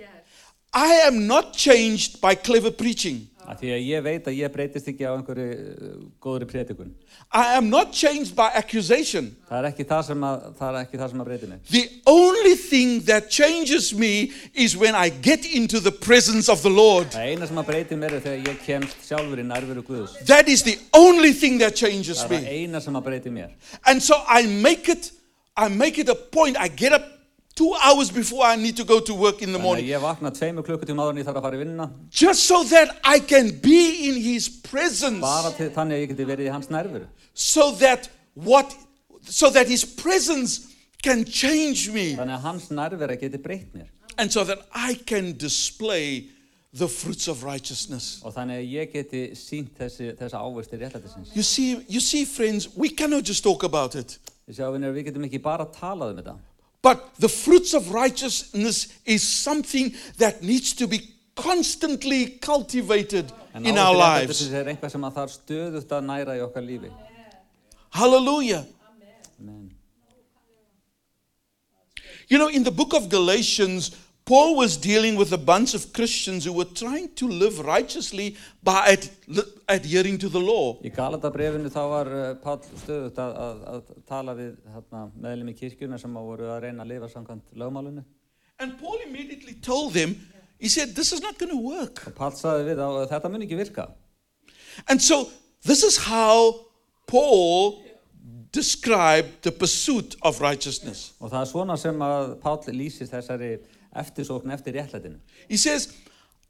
[0.74, 3.28] I am not changed by clever preaching.
[3.54, 6.90] Af því að ég veit að ég breytist ekki á einhverju uh, góðri prétikun.
[7.30, 9.30] I am not changed by accusation.
[9.50, 11.64] Það er ekki það sem að, það er ekki það sem að breyti mig.
[11.70, 14.12] The only thing that changes me
[14.54, 17.12] is when I get into the presence of the Lord.
[17.14, 20.18] Það eina sem að breyti mér er þegar ég kemst sjálfur í nærveru Guðs.
[20.26, 22.62] That is the only thing that changes Það er það me.
[22.64, 23.52] eina sem að breyti mér.
[23.86, 25.12] And so I make it
[25.56, 26.58] I make it a point.
[26.58, 27.04] I get up
[27.56, 30.02] 2 hours before I need to go to work in the Þannig að morning ég
[30.02, 31.90] vakna tveimur klukkutíma áður en ég þarf að fara í vinnuna.
[32.10, 35.22] just so that I can be in his presence.
[35.22, 37.06] Bara til, þannig að ég geti verið í hans nærveru.
[37.34, 38.74] so that what
[39.30, 40.68] so that his presence
[41.04, 43.86] can change me Þannig að hans nærvera geti breytt mér.
[44.18, 46.30] and so that I can display
[46.74, 48.20] the fruits of righteousness.
[48.26, 51.36] Og þannig að ég geti sínt þessi, þessa ávexti réttlætisins.
[51.36, 54.18] You see, you see, friends, we cannot just talk about it.
[54.50, 56.34] Við sjáum við, við getum ekki bara talað um þetta.
[56.84, 61.00] But the fruits of righteousness is something that needs to be
[61.34, 64.42] constantly cultivated En in our lives.
[64.52, 66.92] er eitthvað sem að þarf stöðugt að næra í okkar lífi.
[67.90, 68.66] Hallelujah.
[69.40, 69.72] Amen.
[72.28, 73.92] You know, in the book of Galatians,
[74.26, 78.94] Paul was dealing with a bunch of Christians who were trying to live righteously by
[78.94, 79.10] ad-
[79.68, 80.80] adhering to the law.
[80.80, 85.58] Í Galatabrefinu þá var uh, Páll stöðugt að, að, að tala við hérna, meðlum í
[85.60, 88.06] kirkjuna sem að voru að reyna að lifa samkvæmt lögmálinu.
[88.64, 90.16] And Paul immediately told them,
[90.58, 92.06] he said, This is not going to work.
[92.08, 93.90] Og Páll saði við þá að þetta mun ekki virka.
[94.88, 95.28] And so,
[95.68, 96.64] this is how
[97.12, 97.84] Paul
[98.54, 101.12] described the pursuit of righteousness.
[101.20, 103.58] Og það er svona sem að Páll lýsir þessari
[103.96, 105.20] eftirsókn eftir réttlætinu.
[105.50, 105.90] He says,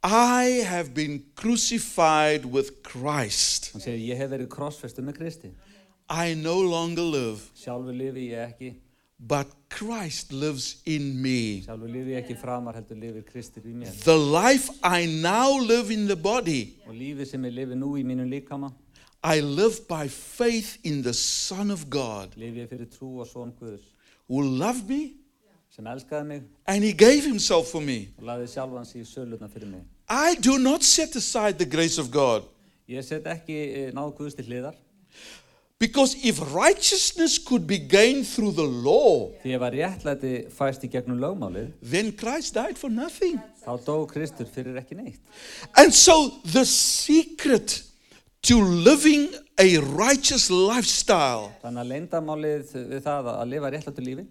[0.02, 3.70] I have been crucified with Christ.
[3.72, 5.50] Hann segir, ég hef verið krossfestu með Kristi.
[6.10, 8.74] I no longer live, Sjálfur lifi ég ekki,
[9.18, 11.62] but Christ lives in me.
[11.64, 13.94] sjálfur lifi ég ekki framar heldur lifir Kristur í mér.
[14.04, 18.04] The life I now live in the body, Og lífið sem ég lifi nú í
[18.04, 18.72] mínum líkama,
[19.24, 23.54] I live by faith in the Son of God lifi ég fyrir trú og són
[23.56, 23.86] Guðs,
[24.28, 25.14] who loved me
[25.74, 28.08] sem elskaði mig and he gave himself for me.
[28.18, 29.82] og laði sjálfan sig í sölutna fyrir mig.
[30.08, 32.44] I do not set aside the grace of God
[32.88, 34.74] Ég set ekki eh, náð Guðs til hliðar,
[35.80, 40.90] because if righteousness could be gained through the law, því ef að réttlæti fæst í
[40.92, 43.40] gegnum lögmálið, then Christ died for nothing.
[43.64, 45.20] þá dó Kristur fyrir ekki neitt.
[45.80, 47.80] And so the secret
[48.44, 54.26] to living a righteous lifestyle Þannig að leyndamálið við það að lifa réttlættu lífi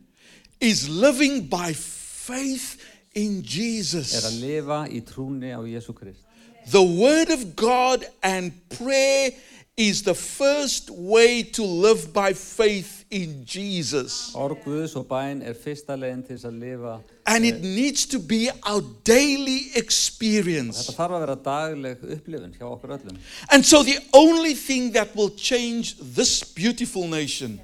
[0.63, 2.77] is living by faith
[3.13, 4.13] in er að Jesus.
[4.39, 6.23] lifa í trúni á Jésu Krist.
[6.71, 9.31] The Word of God and prayer
[9.75, 14.31] is the first way to live by faith in Jesus.
[14.35, 16.95] Orð Guðs og bæn er fyrsta leiðin til að lifa.
[17.25, 20.87] And it needs to be our daily experience.
[20.87, 23.17] Þetta þarf að vera dagleg upplifun hjá okkur öllum.
[23.51, 27.59] And so the only thing that will change this beautiful nation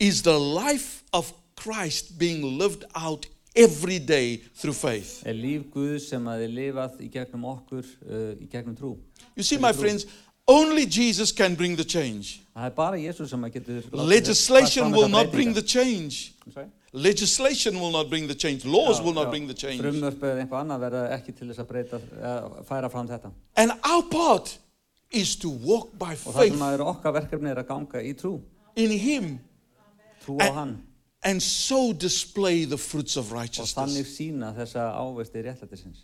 [0.00, 2.58] Það eina sem að mun breyta þessari fallegu þjóð is the life of Christ being
[2.58, 5.22] lived out every day through faith.
[5.26, 8.96] er líf Guðs sem að er lifað í gegnum okkur, uh, í gegnum trú.
[9.36, 10.06] You see, my friends,
[10.48, 12.40] only Jesus can bring the change.
[12.56, 13.82] Það er bara Jésu sem að getur...
[13.92, 15.84] látið Legislation fram will þessar not bring the breytingar.
[15.84, 16.34] change.
[16.54, 16.66] Sorry?
[16.92, 18.64] Legislation will not bring the change.
[18.64, 19.30] Laws Já, will not já.
[19.30, 19.82] bring the change.
[19.82, 23.30] Frumvörp eða eitthvað annað verða ekki til þess að breyta, uh, færa fram þetta.
[23.56, 24.58] And our part
[25.12, 28.02] is to walk by Og það faith sem að er okkar verkefni er að ganga
[28.02, 28.40] í trú.
[28.76, 29.38] in Him
[30.24, 30.82] Trú á And- hann.
[31.22, 33.74] and so display the fruits of Og righteousness.
[33.74, 35.98] þannig sína þessa ávesti réttlætisins.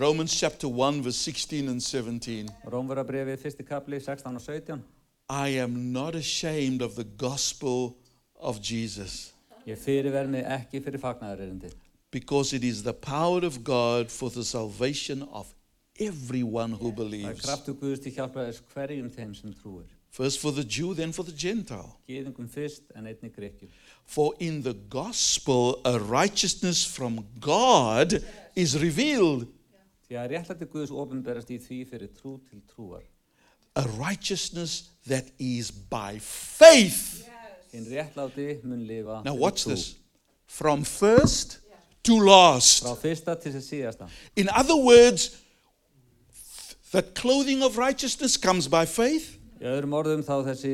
[0.00, 2.48] Romans chapter 1, verse 16 and 17.
[2.66, 4.82] Rómverabrifið, fyrsti kapli, 16 og 17.
[5.28, 7.96] I am not ashamed of the gospel
[8.36, 9.32] of Jesus
[9.66, 11.70] Ég fyrirver mig ekki fyrir fagnaðarerindi.
[12.10, 15.54] because it is the power of God for the salvation of
[16.00, 17.40] everyone who Það er believes.
[17.46, 19.84] kraftu Guðs til hjálpa þess hverjum þeim sem trúir.
[20.12, 21.96] First for the Jew, then for the Gentile.
[22.06, 23.70] Gýðingum fyrst en einni grekjum.
[24.04, 28.18] For in the gospel, a righteousness from God
[28.54, 29.46] is revealed,
[30.10, 33.00] Því að réttlæti Guðs ofinberast í því fyrir trú til trúar.
[33.74, 37.24] a righteousness that is by faith.
[37.72, 39.70] Hinn réttláti mun lifa Now, fyrir watch trú.
[39.70, 39.94] this
[40.46, 41.60] from first
[42.02, 42.84] to last.
[42.84, 44.10] Frá fyrsta til þess síðasta.
[44.36, 45.38] In other words,
[46.92, 49.38] the clothing of righteousness comes by faith.
[49.62, 50.70] Í öðrum orðum þá þessi,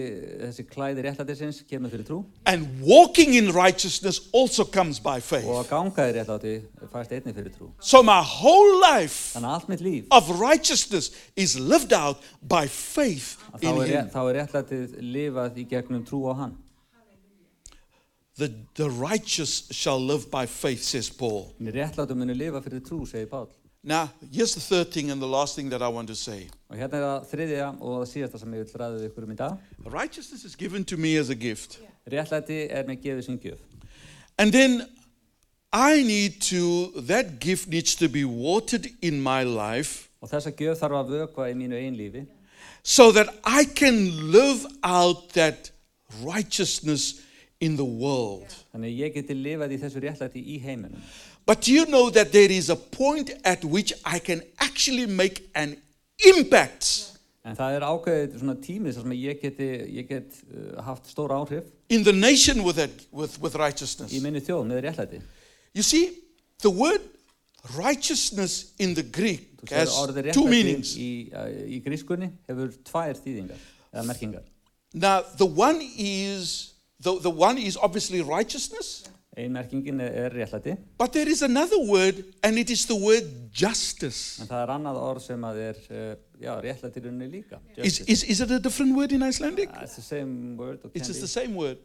[0.46, 5.44] þessi klæði réttlætisins kemur fyrir trú And walking in righteousness also comes by og faith.
[5.44, 6.54] að ganga í réttlæti
[6.94, 7.68] fæst einnig fyrir trú.
[7.84, 12.64] So my whole life Þannig að allt mitt líf, of righteousness is lived out by
[12.66, 13.92] faith að þá in er, Him.
[13.92, 16.56] ré- þá er réttlætið lifað í gegnum trú á hann.
[18.38, 21.52] The, the righteous shall live by faith, says Paul.
[21.60, 23.48] En réttlætu munu lifa fyrir trú, segir Pál.
[23.88, 26.50] Now, here's the third thing and the last thing that I want to say.
[26.68, 29.30] Og hérna er það þriðja og það síðasta sem ég vil ræða við ykkur um
[29.32, 29.62] í dag.
[29.94, 31.78] Righteousness is given to me as a gift.
[32.04, 33.62] Réttlæti er með gefið sem gjöf.
[34.36, 34.82] And then
[35.72, 40.82] I need to, that gift needs to be watered in my life Og þessa gjöf
[40.82, 42.26] þarf að vökva í mínu einn lífi
[42.82, 45.70] so that I can live out that
[46.20, 47.22] righteousness
[47.60, 48.52] in the world.
[48.74, 51.00] Þannig að ég geti lifað í þessu réttlæti í heiminum.
[51.48, 55.48] But do you know that there is a point at which I can actually make
[55.54, 55.78] an
[56.32, 57.08] impact
[57.48, 61.64] En það er ákveðið svona tími sem ég geti, ég get uh, haft stór áhrif
[61.88, 64.12] in the nation with, that, with, with righteousness?
[64.12, 65.22] í minni þjóð með réttlæti.
[65.72, 66.10] You see,
[66.60, 67.00] the word
[67.78, 70.92] righteousness in the Greek Þú sér has orðið two réttlæti meanings.
[71.00, 74.44] í, uh, í grískunni hefur tvær þýðingar eða merkingar.
[74.92, 79.06] Now, the one is the, the one is obviously righteousness,
[79.38, 83.26] Ein merkingin er, er réttlæti but there is another word, and it is the word
[83.54, 84.40] justice.
[84.42, 87.60] en það er annað orð sem að er uh, já, réttlæti rauninni líka.
[87.76, 89.70] Is, is, is it a different word in Icelandic?
[89.70, 90.80] Uh, It's the same word.
[90.82, 91.26] or It's can just be.
[91.26, 91.78] the same word.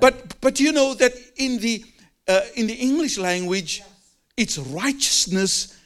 [0.00, 1.84] But but you know that in the
[2.28, 3.82] uh, in the English language,
[4.36, 5.78] it's righteousness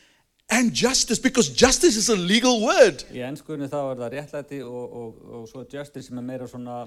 [0.49, 3.05] and justice because justice is a legal word.
[3.13, 6.87] Í ennskunni þá er það réttlæti og, og, og svo justice sem er meira svona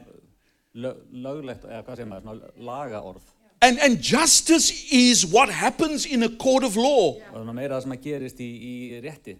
[0.73, 3.27] lög, löglegt, eða hvað segir maður, svona lagaorð.
[3.61, 7.19] And and justice is what happens in a court of law.
[7.33, 9.35] Og það er meira það sem að gerist í, í rétti.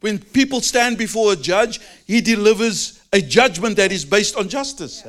[0.00, 5.02] When people stand before a judge, he delivers a judgment that is based on justice.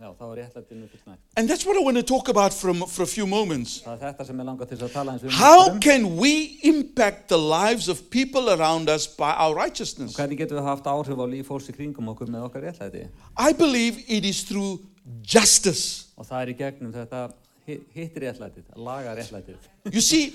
[0.00, 1.20] Já, þá er réttlætinu fullnægt.
[1.36, 3.80] And that's what I want to talk about from, for a few moments.
[3.82, 5.30] Það er þetta sem er langað til þess að tala eins um.
[5.30, 6.32] How can we
[6.62, 10.14] impact the lives of people around us by our righteousness?
[10.16, 13.06] Hvernig getum við haft áhrif á líf fólks í kringum okkur með okkar réttlæti?
[13.36, 14.78] I believe it is through
[15.22, 16.06] justice.
[16.18, 17.22] Og það er í gegnum þetta
[17.68, 19.56] hi- hitt réttlætið, laga réttlætið.
[19.92, 20.34] You see,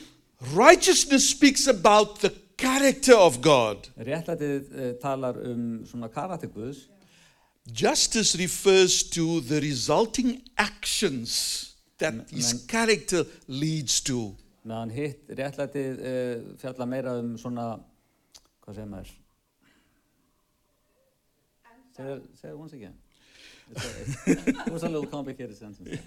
[0.55, 3.87] righteousness speaks about the character of God.
[3.97, 6.87] Réttlætið uh, talar um svona karakter Guðs
[7.71, 14.35] Justice refers to the resulting actions that his character leads to.
[14.63, 17.65] meðan hitt réttlætið uh, fjalla meira um svona,
[18.63, 19.09] hvað segir maður?
[21.93, 22.95] Say it once again.
[24.25, 25.99] It was a little complicated sentence.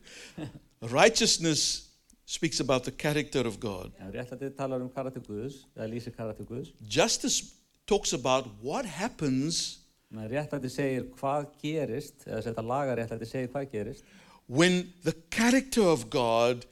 [0.80, 1.88] Righteousness
[2.24, 3.92] speaks about the character of God.
[4.14, 6.70] Réttlætið talar um karakter Guðs, eða lýsir karakter Guðs.
[6.88, 7.42] Justice
[7.86, 13.70] talks about what happens Meðan réttlætið segir hvað gerist, eða þetta laga réttlætið segir hvað
[13.72, 14.04] gerist,
[14.46, 16.66] when the character of God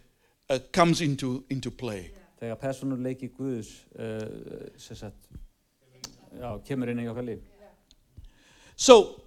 [0.50, 2.10] uh, comes into, into play.
[2.38, 5.28] þegar personuleiki Guðs uh, sem sagt,
[6.38, 7.42] já, kemur inn í okkar líf.
[8.76, 9.20] So,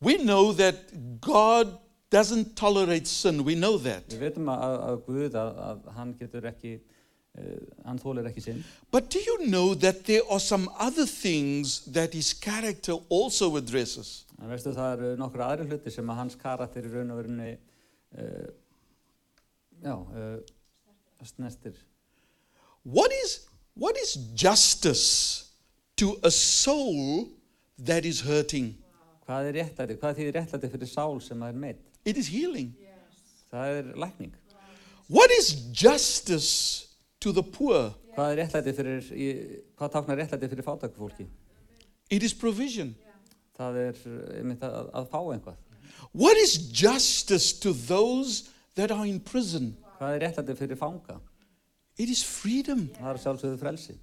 [0.00, 1.78] we know that God
[2.10, 3.42] doesn't tolerate sin.
[3.44, 4.06] We know that.
[4.10, 6.97] Við veitum að, að- að Guð, að, að hann getur ekki, uh,
[7.84, 8.62] hann þólir ekki sinn.
[8.90, 14.24] But do you know that there are some other things that his character also addresses?
[14.38, 17.52] En veistu það eru nokkur aðri hluti sem að hans karakter í raun og verunni,
[18.18, 18.48] uh,
[19.82, 21.78] já, uh, snestir.
[22.84, 25.50] What is, what is justice
[25.96, 27.28] to a soul
[27.78, 28.76] that is hurting?
[29.26, 29.98] Hvað er réttlæti?
[30.00, 31.82] Hvað þýðir réttlæti fyrir sál sem er meitt?
[32.06, 32.70] It is healing.
[33.50, 34.34] Það er lækning.
[35.08, 36.87] What is justice
[37.20, 37.92] to the poor?
[38.14, 39.28] Hvað er réttlæti fyrir, í,
[39.78, 41.28] hvað táknar réttlæti fyrir fátakufólki?
[42.10, 42.94] It is provision.
[43.58, 45.58] Það er uh, einmitt að, að fá einhvað.
[46.12, 49.74] What is justice to those that are in prison?
[49.98, 51.18] Hvað er réttlæti fyrir fanga?
[51.98, 52.86] It is freedom.
[52.98, 53.98] Það er sjálfsögðu frelsi.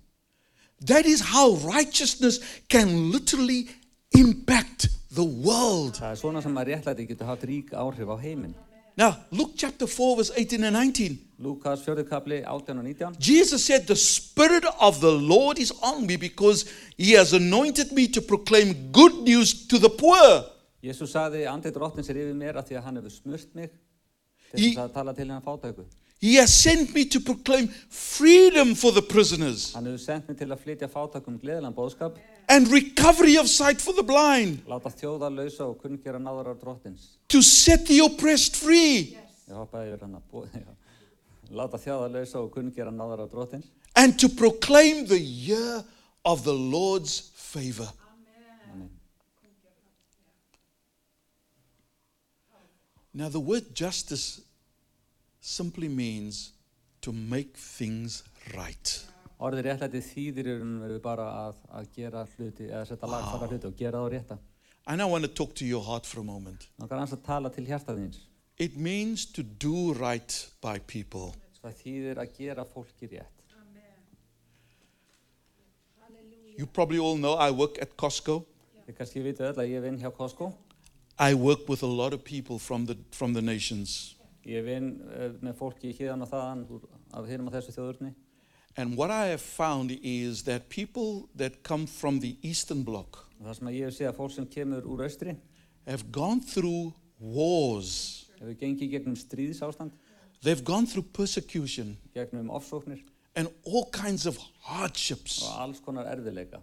[0.86, 3.70] That is how righteousness can literally
[4.12, 5.96] impact the world.
[5.96, 8.56] Það er svona sem að réttlæti getur haft rík áhrif á heiminn.
[8.98, 11.20] Now, Luke chapter 4, verse 18 and 19.
[11.42, 12.04] Lúkas 4.
[12.08, 13.16] kapli 18 og 19.
[13.20, 16.66] Jesus said, The Spirit of the Lord is on me because
[16.98, 20.46] He has anointed me to proclaim good news to the poor.
[20.86, 23.72] Jésús sagði, andið drottins er yfir mér að því að hann hefur smurt mig
[24.54, 25.86] til þess að tala til fátæku.
[26.22, 30.48] He has sent me to proclaim freedom for the prisoners Hann hefur sendt mig til
[30.48, 32.16] að flytja fátækum gleðilegan bóðskap,
[32.50, 37.18] and recovery of sight for the blind, láta þjóða lausa og kunngera náðarar drottins.
[37.28, 39.18] to set the oppressed free,
[39.48, 40.72] Ég hoppaði yfir hann að bóða, já.
[41.54, 43.66] Láta þjóða lausa og kunngera náðarar drottins
[43.96, 45.84] and to proclaim the year
[46.26, 47.88] of the Lord's favor.
[48.74, 48.90] Amen.
[53.14, 54.42] Now, the word justice
[55.40, 56.52] simply means
[57.02, 58.24] to make things
[58.58, 59.06] right.
[59.44, 63.50] Orðið réttlæti þýðir í raun og veru bara að, að gera hluti, eða setja lagfara
[63.52, 64.38] hluti og gera þá rétta.
[64.88, 66.70] And I want to talk to your heart for a moment.
[66.80, 68.22] Þá kan hans að tala til hjartaðins.
[68.58, 70.32] It means to do right
[70.64, 71.34] by people.
[71.60, 73.32] Það þýðir að gera fólki rétt.
[76.58, 78.46] You probably all know I work at Costco.
[78.86, 80.54] Þið kannski vitu öll að ég vinn hjá Costco.
[81.20, 84.16] I work with a lot of people from the, from the nations.
[84.46, 86.86] Ég vinn uh, með fólki hérna og þaðan úr,
[87.18, 88.14] af hinum á þessu þjóðurni.
[88.78, 93.48] And what I have found is that people that come from the Eastern Bloc Og
[93.48, 95.36] það sem að ég hef séð að fólk sem kemur úr austri
[95.86, 99.92] have gone through wars, hefur gengið gegnum stríðsástand,
[100.42, 103.04] they've gone through persecution, gegnum ofsóknir
[103.36, 105.42] and all kinds of hardships.
[105.44, 106.62] og alls konar erfiðleika.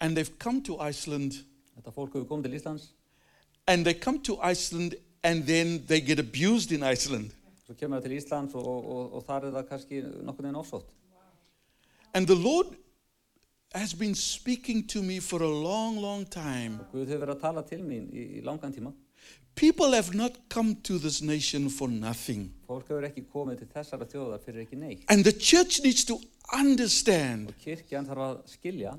[0.00, 1.44] And they've come to Iceland,
[1.76, 2.86] Þetta fólk hefur komið til Íslands,
[3.66, 7.30] and they come to Iceland, and then they get abused in Iceland.
[7.66, 10.60] svo kemur það til Íslands og, og, og, og þar er það kannski nokkurn veginn
[10.60, 10.92] ofsótt.
[12.16, 12.68] And the Lord
[13.74, 16.78] has been speaking to me for a long, long time.
[16.80, 18.92] Og Guð hefur verið að tala til mín í, í langan tíma.
[19.54, 22.46] People have not come to this nation for nothing.
[22.70, 25.04] Fólk hefur ekki komið til þessara þjóðar fyrir ekki neitt.
[25.12, 26.16] And the church needs to
[26.56, 28.94] understand Og kirkjan þarf að skilja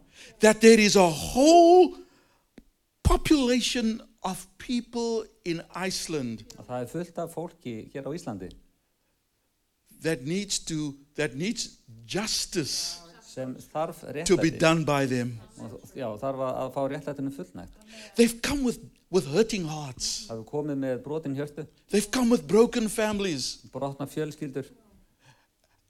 [0.45, 1.97] that there is a whole
[3.01, 8.53] population of people in Iceland að það er fullt af fólki hér á Íslandi
[10.05, 13.06] that needs to that needs justice
[13.37, 14.59] sem þarf to be réttlæti.
[14.65, 15.35] done by them.
[15.61, 17.81] Og, já, þarf að, að fá réttlætinu fullnægt.
[18.19, 18.79] They've come with
[19.13, 20.25] with hurting hearts.
[20.27, 21.63] Það hefur komið með brotin hjörtu,
[21.93, 23.57] They've come with broken families.
[23.71, 24.65] brotna fjölskyldur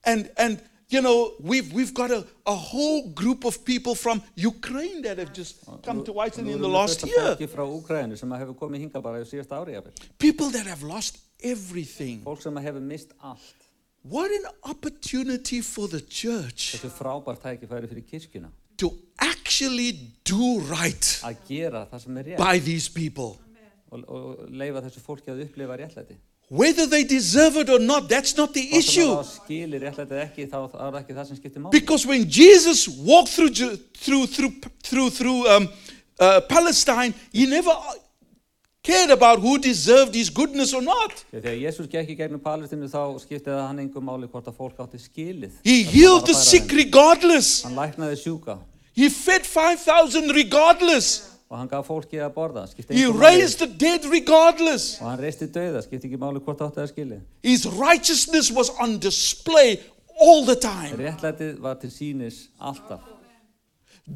[0.05, 5.01] And and you know, we've we've got a, a whole group of people from Ukraine
[5.03, 7.35] that have just come to Iceland Nú in erum the við last fullt af year.
[7.35, 9.93] Fólki frá Úgræðinu sem hefur komið hingað bara í síðasta ári jafnvel.
[10.17, 12.21] People that have lost everything.
[14.09, 14.63] Fólk sem hefur mist allt.
[14.63, 18.49] What an opportunity for the church Þessu frábært tækifæri fyrir kirkjuna.
[18.77, 19.91] to actually
[20.23, 22.37] do right Að gera það sem er rétt.
[22.37, 23.37] by these people.
[23.91, 26.15] Og, og leifa þessu fólki að upplifa réttlæti.
[26.49, 29.07] Whether they deserve it or not, that's not the issue.
[29.07, 31.71] það skilir réttlætið ekki, þá þá er það ekki það sem skiptir máli.
[31.71, 34.53] Because when Jesus walked through through through
[34.83, 35.67] through through um,
[36.19, 37.71] uh, Palestine, he never
[38.87, 41.13] cared about who deserved his goodness or not.
[41.33, 44.79] Þegar Jésús gekk í gegnum Palestínu þá skipti það hann engum máli hvort að fólk
[44.85, 45.57] átti skilið.
[45.67, 47.63] He healed the sick regardless.
[47.67, 48.59] Hann læknaði sjúka
[48.97, 51.33] He fed 5,000 regardless.
[51.49, 52.65] og hann gaf fólki að borða.
[52.89, 54.97] He raised the dead regardless.
[55.01, 57.21] Og hann reisti dauða, skipti ekki máli hvort átti að skilið.
[57.43, 59.77] His righteousness was on display
[60.19, 60.97] all the time.
[60.99, 62.99] Réttlætið var til sínis alltaf.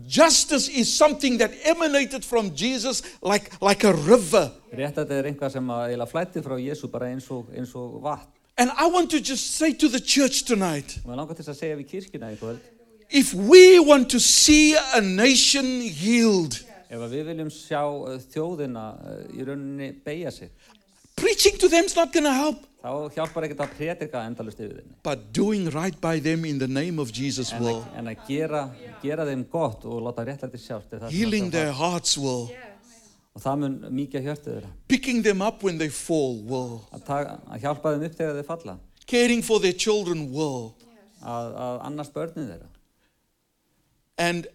[0.07, 4.51] Justice is something that emanated from Jesus like, like a river.
[4.71, 8.29] Réttlætið er einhvað sem að eiginlega flætti frá Jésu bara eins og, eins og vatn.
[8.57, 11.53] And I want to just say to the church tonight Og maður langar til þess
[11.55, 12.59] að segja við kirkina í kvöld,
[13.09, 16.59] if we want to see a nation healed,
[16.91, 20.51] ef að við viljum sjá uh, þjóðina uh, í rauninni beigja sig,
[21.15, 24.77] preaching to them is not going to help, þá hjálpar ekkert að prétika endalust yfir
[24.81, 24.95] þinni.
[25.03, 27.81] but doing right by them in the name of Jesus En will.
[27.83, 28.63] að, en að gera,
[29.03, 32.47] gera þeim gott og láta réttlæti sjást er það sem Healing að their hearts will.
[33.35, 34.69] Og það mun mýkja hjörtu þeirra.
[34.91, 36.81] Picking them up when they fall will.
[36.91, 38.77] Að, taka, að hjálpa þeim upp þegar þeir falla,
[39.11, 40.73] Caring for their children will.
[41.21, 42.67] að, að annars börnin þeirra.
[44.17, 44.47] And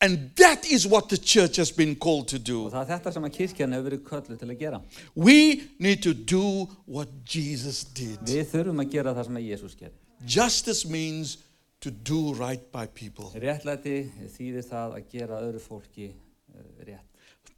[0.00, 2.70] and that is what the church has been called to Og do.
[2.70, 4.80] það er þetta sem að kirkjan hefur verið köllu til að gera.
[5.14, 5.36] We
[5.78, 8.18] need to do what Jesus did.
[8.26, 9.94] Við þurfum að gera það sem að Jésús gerir.
[10.26, 11.36] Justice means
[11.80, 13.30] to do right by people.
[13.34, 17.11] Réttlæti þýðir það að gera öðru fólki uh, rétt.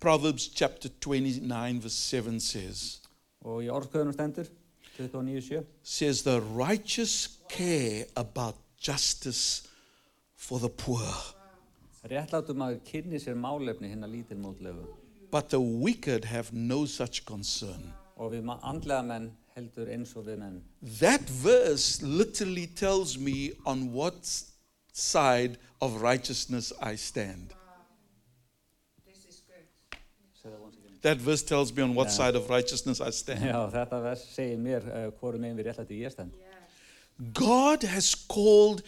[0.09, 3.01] Proverbs chapter 29 verse 7 says,
[3.43, 4.51] Og í orðsköðunum stendur,
[4.99, 9.63] 29.7, says the righteous care about justice
[10.37, 11.09] for the poor,
[12.13, 14.85] réttlátum að kynni sér málefni hinn að lítil mótlegu.
[15.31, 17.95] but the wicked have no such concern.
[18.19, 20.61] Og við ma- andlega menn heldur eins og við menn.
[21.01, 24.53] That verse literally tells me on what s-
[24.93, 27.55] side of righteousness I stand.
[31.05, 32.17] That verse tells me on what Yeah.
[32.17, 33.45] side of righteousness I stand.
[33.45, 36.33] Já, þetta vers segir mér uh, hvorum einn við réttlæti ég stend.
[37.37, 38.83] God has called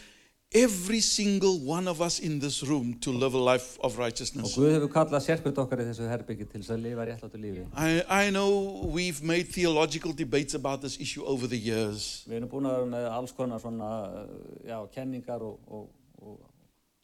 [0.55, 4.55] every single one of us in this room to live a life of Og righteousness.
[4.57, 7.67] Guð hefur kallað sérkvæmt okkar í þessu herbyggi til þess að lifa réttlátu lífi.
[7.77, 12.25] I, I know we've made theological debates about this issue over the years.
[12.31, 13.91] Við erum búin að vera með alls konar svona,
[14.23, 15.89] uh, já, kenningar og, og,
[16.23, 16.39] og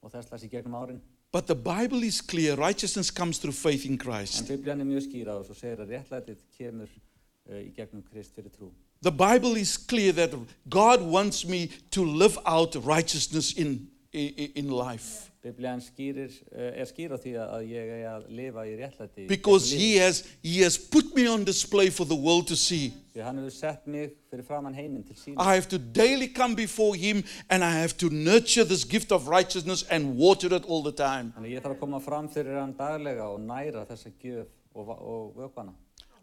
[0.02, 0.96] og þess las í gegnum árin.
[1.32, 4.48] But the Bible is clear righteousness comes through faith in En Christ.
[4.48, 8.68] Biblian er mjög skýra og segir að réttlætið kemur uh, í gegnum Krist fyrir trú.
[9.00, 10.36] The Bible is clear that
[10.68, 16.86] God wants me to live out righteousness in, in, in life Biblian skýrir, uh, er
[16.86, 19.24] skýr á því að ég er að lifa í réttlæti.
[19.24, 20.02] í because gegnum he lífið.
[20.04, 22.92] has, he has put me on display for the world to see.
[23.12, 25.34] Því hann hefur sett mig fyrir framann heiminn til sín.
[25.34, 29.26] I have to daily come before him and I have to nurture this gift of
[29.26, 31.32] righteousness and water it all the time.
[31.34, 34.86] Þannig að ég þarf að koma fram fyrir hann daglega og næra þessa gjöf og,
[34.86, 35.74] va- og vökvana.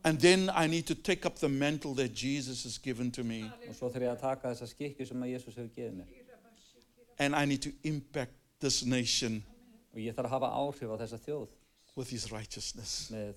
[0.06, 3.52] And then I need to take up the mantle that Jesus has given to me
[3.68, 6.18] Og svo þarf ég að taka þessa skikju sem að Jésús hefur gefið mér.
[7.20, 9.43] And I need to impact this nation
[9.93, 11.47] Og ég þarf að hafa áhrif á þessa þjóð
[11.97, 13.09] with his righteousness.
[13.11, 13.34] með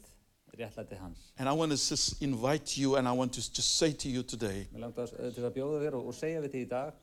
[0.58, 1.18] réttlæti hans.
[1.38, 4.22] And I want to just invite you and I want to just say to you
[4.22, 6.98] today Mér langt að, til að bjóða þér og, og segja við því í dag,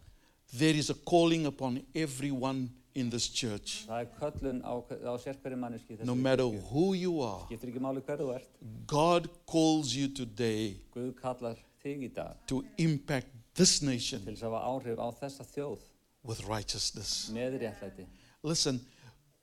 [0.58, 5.58] there is a calling upon everyone in this church, það er köllun á, á sérkverju
[5.58, 7.46] manneski no matter who you are.
[7.50, 8.50] Skiptir ekki máli hverðu ert.
[8.88, 14.44] God calls you today Guð kallar þig í dag to impact this til nation þess
[14.46, 15.89] að hafa áhrif á þessa þjóð
[16.24, 17.32] with righteousness.
[17.36, 18.06] Er
[18.44, 18.80] Listen,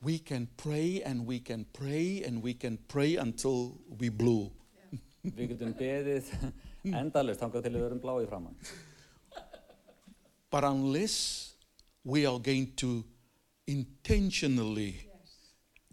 [0.02, 4.50] we can pray and we can pray and we can pray until we blue.
[5.26, 6.28] Við getum beðið
[6.94, 8.54] endalust þangað til við verum blái framann.
[10.50, 11.56] But unless
[12.04, 13.04] we are going to
[13.66, 15.08] intentionally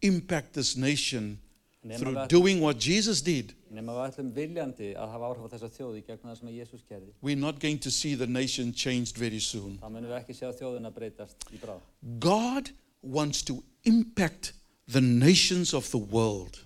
[0.03, 1.39] impact this nation
[1.83, 5.69] er through doing what Jesus did, nema við ætlum viljandi að hafa áhrif á þessa
[5.77, 7.13] þjóð í gegnum það sem að Jésús gerði.
[7.21, 9.77] we're not going to see the nation changed very soon.
[9.81, 11.81] Þá munum við ekki sjá þjóðina breytast í bráð.
[12.19, 12.71] God
[13.01, 14.53] wants to impact
[14.87, 16.59] the nations of the world.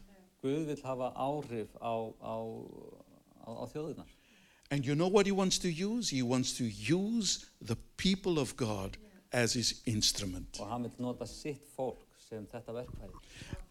[0.43, 2.35] Guð vil hafa áhrif á, á,
[3.45, 4.07] á, á þjóðinar.
[4.69, 6.09] And you know what he wants to use?
[6.09, 8.97] He wants to use the people of God
[9.31, 10.59] as his instrument.
[10.59, 13.13] Og hann vil nota sitt fólk sem þetta verkfæri.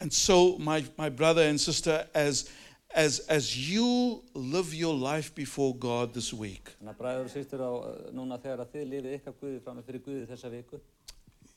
[0.00, 2.50] And so, my, my brother and sister, as,
[2.96, 7.62] as, as you live your life before God this week, Þannig að bræður og sýstur
[7.62, 10.80] á uh, núna þegar að þið lifið ykkar Guði fram fyrir Guði þessa viku,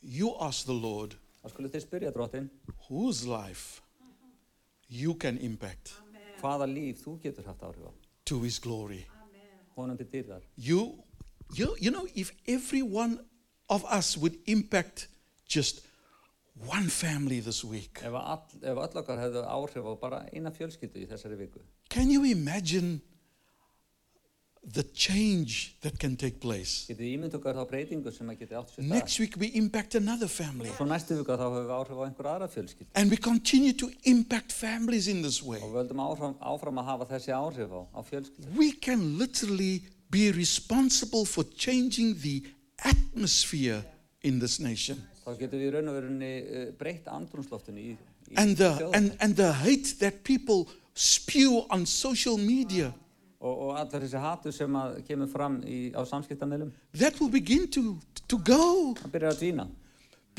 [0.03, 2.49] you ask the Lord þá skulle þið spyrja drottin
[2.89, 3.79] whose life
[4.89, 5.95] you can impact
[6.41, 7.91] hvaða líf þú getur haft áhrif á.
[8.25, 9.05] to his glory.
[9.75, 10.43] Honum til dýrðar.
[10.57, 10.99] You,
[11.55, 13.19] you, you know, if every one
[13.69, 15.07] of us would impact
[15.47, 15.81] just
[16.67, 21.03] one family this week, Ef, all, ef öll okkar hefðu áhrif á bara eina fjölskyldu
[21.05, 22.99] í þessari viku, can you imagine
[24.73, 26.83] the change that can take place?
[26.89, 28.91] getið þið ímynd okkar þá breytingu sem að geti átt sér stað.
[28.91, 30.69] Next week, we impact another family.
[30.75, 32.89] Svo næstu viku þá hefur við áhrif á einhver aðra fjölskyldu.
[32.95, 35.61] And we continue to impact families in this way.
[35.63, 38.51] Og við höldum áfram, áfram að hafa þessi áhrif á, á fjölskyldu.
[38.59, 42.43] We can literally be responsible for changing the
[42.83, 43.83] atmosphere
[44.23, 45.01] in this nation.
[45.29, 47.91] Þá getum við raun og verunni uh, breytt andrumsloftinu í,
[48.31, 52.93] í And the, and, and the hate that people spew on social media,
[53.39, 54.73] Og, og allar þessi hatu sem
[55.07, 57.93] kemur fram í, á samskiptamilum, that will begin to,
[58.27, 58.97] to go.
[58.99, 59.65] Það byrjar að dvína.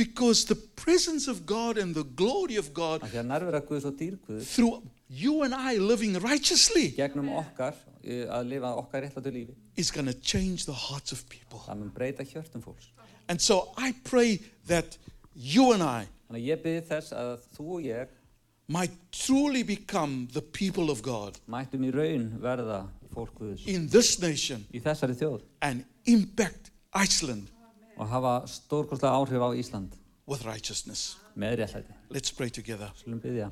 [0.01, 3.03] because the presence of God and the glory of God
[4.55, 11.29] through you and I living righteously okkar, lífi, is going to change the hearts of
[11.29, 11.61] people.
[13.31, 13.39] Það mun breyta hjörtum fólks.
[13.39, 14.99] And so I pray that
[15.35, 18.09] you and I Þannig að ég byrði þess að þú og ég
[18.69, 24.19] might truly become the people of God mættum í raun verða fólk Guðs in this
[24.21, 27.49] nation í þessari þjóð and impact Iceland
[27.97, 31.17] og hafa stórkostlega áhrif á Ísland with righteousness.
[31.37, 31.93] með réttlæti.
[32.11, 32.91] Let's pray together.
[32.97, 33.51] Skulum byggja.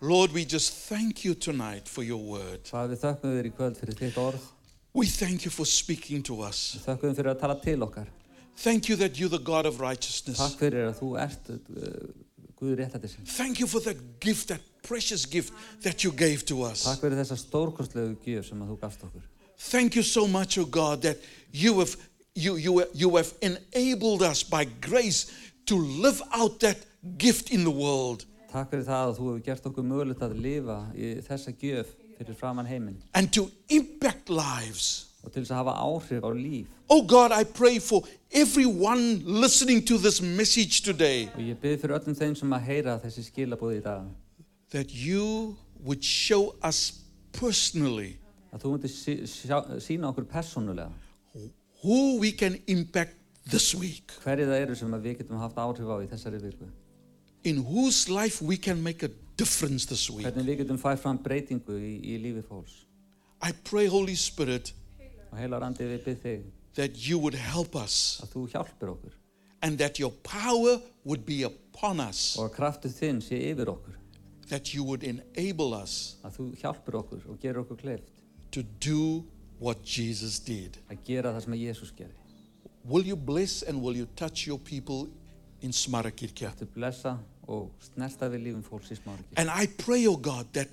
[0.00, 2.64] Lord, we just thank you tonight for your word.
[2.68, 4.40] Hvað við þökkum þér í kvöld fyrir þitt orð.
[4.94, 6.76] We thank you for speaking to us.
[6.76, 8.10] Við þökkum þér fyrir að tala til okkar.
[8.56, 10.38] Thank you that you're the God of righteousness.
[10.40, 11.90] Takk fyrir að þú ert uh,
[12.56, 13.26] Guð réttlæti sin.
[13.28, 15.52] Thank you for that gift, that precious gift
[15.82, 16.86] that you gave to us.
[16.88, 19.26] Takk fyrir þessa stórkostlegu gjöf sem að þú gafst okkur.
[19.70, 21.20] Thank you so much, oh God, that
[21.52, 21.96] you have
[22.34, 25.32] you you you have enabled us by grace
[25.66, 26.78] to live out that
[27.18, 30.76] gift in the world Takk fyrir það að þú hefur gert okkur mögulegt að lifa
[30.96, 35.05] í þessa gjöf fyrir framann heiminn and to impact lives.
[35.26, 36.68] Og til þess að hafa áhrif á líf.
[36.88, 41.96] Oh God, I pray for everyone listening to this message today Og ég byrði fyrir
[41.98, 44.06] öllum þeim sem að heyra þessi skilabóði í dag
[44.70, 47.02] that you would show us
[47.34, 48.14] personally
[48.54, 50.90] að þú myndir sí, sjá, sína okkur persónulega
[51.82, 53.18] who we can impact
[53.50, 56.66] this week, hverju það eru sem að við getum haft áhrif á í þessari viku.
[57.44, 60.26] in whose life we can make a difference this week.
[60.26, 62.80] Hvernig við getum fært fram breytingu í, í lífi fólks.
[63.42, 64.72] I pray, Holy Spirit,
[65.36, 66.44] Og heila randi við byrð þig
[66.76, 69.12] that you would help us að þú hjálpir okkur
[69.62, 73.94] and that your power would be upon us, og að kraftu þinn sé yfir okkur.
[74.48, 78.12] that you would enable us Að þú hjálpur okkur og gerur okkur kleift
[78.52, 79.24] to do
[79.58, 80.78] what Jesus did.
[80.90, 82.20] að gera það sem að Jésús gerði.
[82.84, 85.08] Will you bless and will you touch your people
[85.60, 86.52] in Smarakirkja?
[86.60, 87.16] Þú blessa
[87.48, 89.32] og snerta við lífum fólks í smáriki.
[89.36, 90.68] And I pray, oh God, that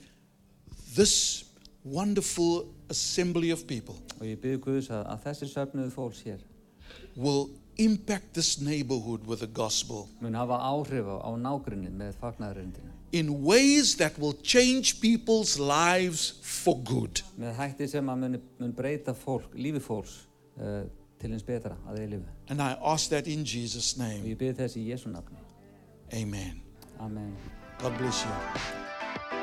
[0.95, 1.43] this
[1.84, 6.40] wonderful assembly of people Og ég byrju Guðs að, að þessi söfnuðu fólks hér
[7.18, 12.92] will impact this neighborhood with the gospel mun hafa áhrif á, á nágrunni með fagnaðurindinu.
[13.12, 17.22] in ways that will change people's lives for good.
[17.38, 20.16] Með hætti sem að mun, mun breyta fólk, lífi fólks
[20.58, 20.82] uh,
[21.22, 22.26] til eins betra að eilifu.
[22.50, 24.26] And I ask that in Jesus' Og name.
[24.34, 25.38] ég byrju þess í Jésu nafni.
[26.14, 26.62] Amen.
[27.00, 27.36] Amen.
[27.82, 29.43] God bless you.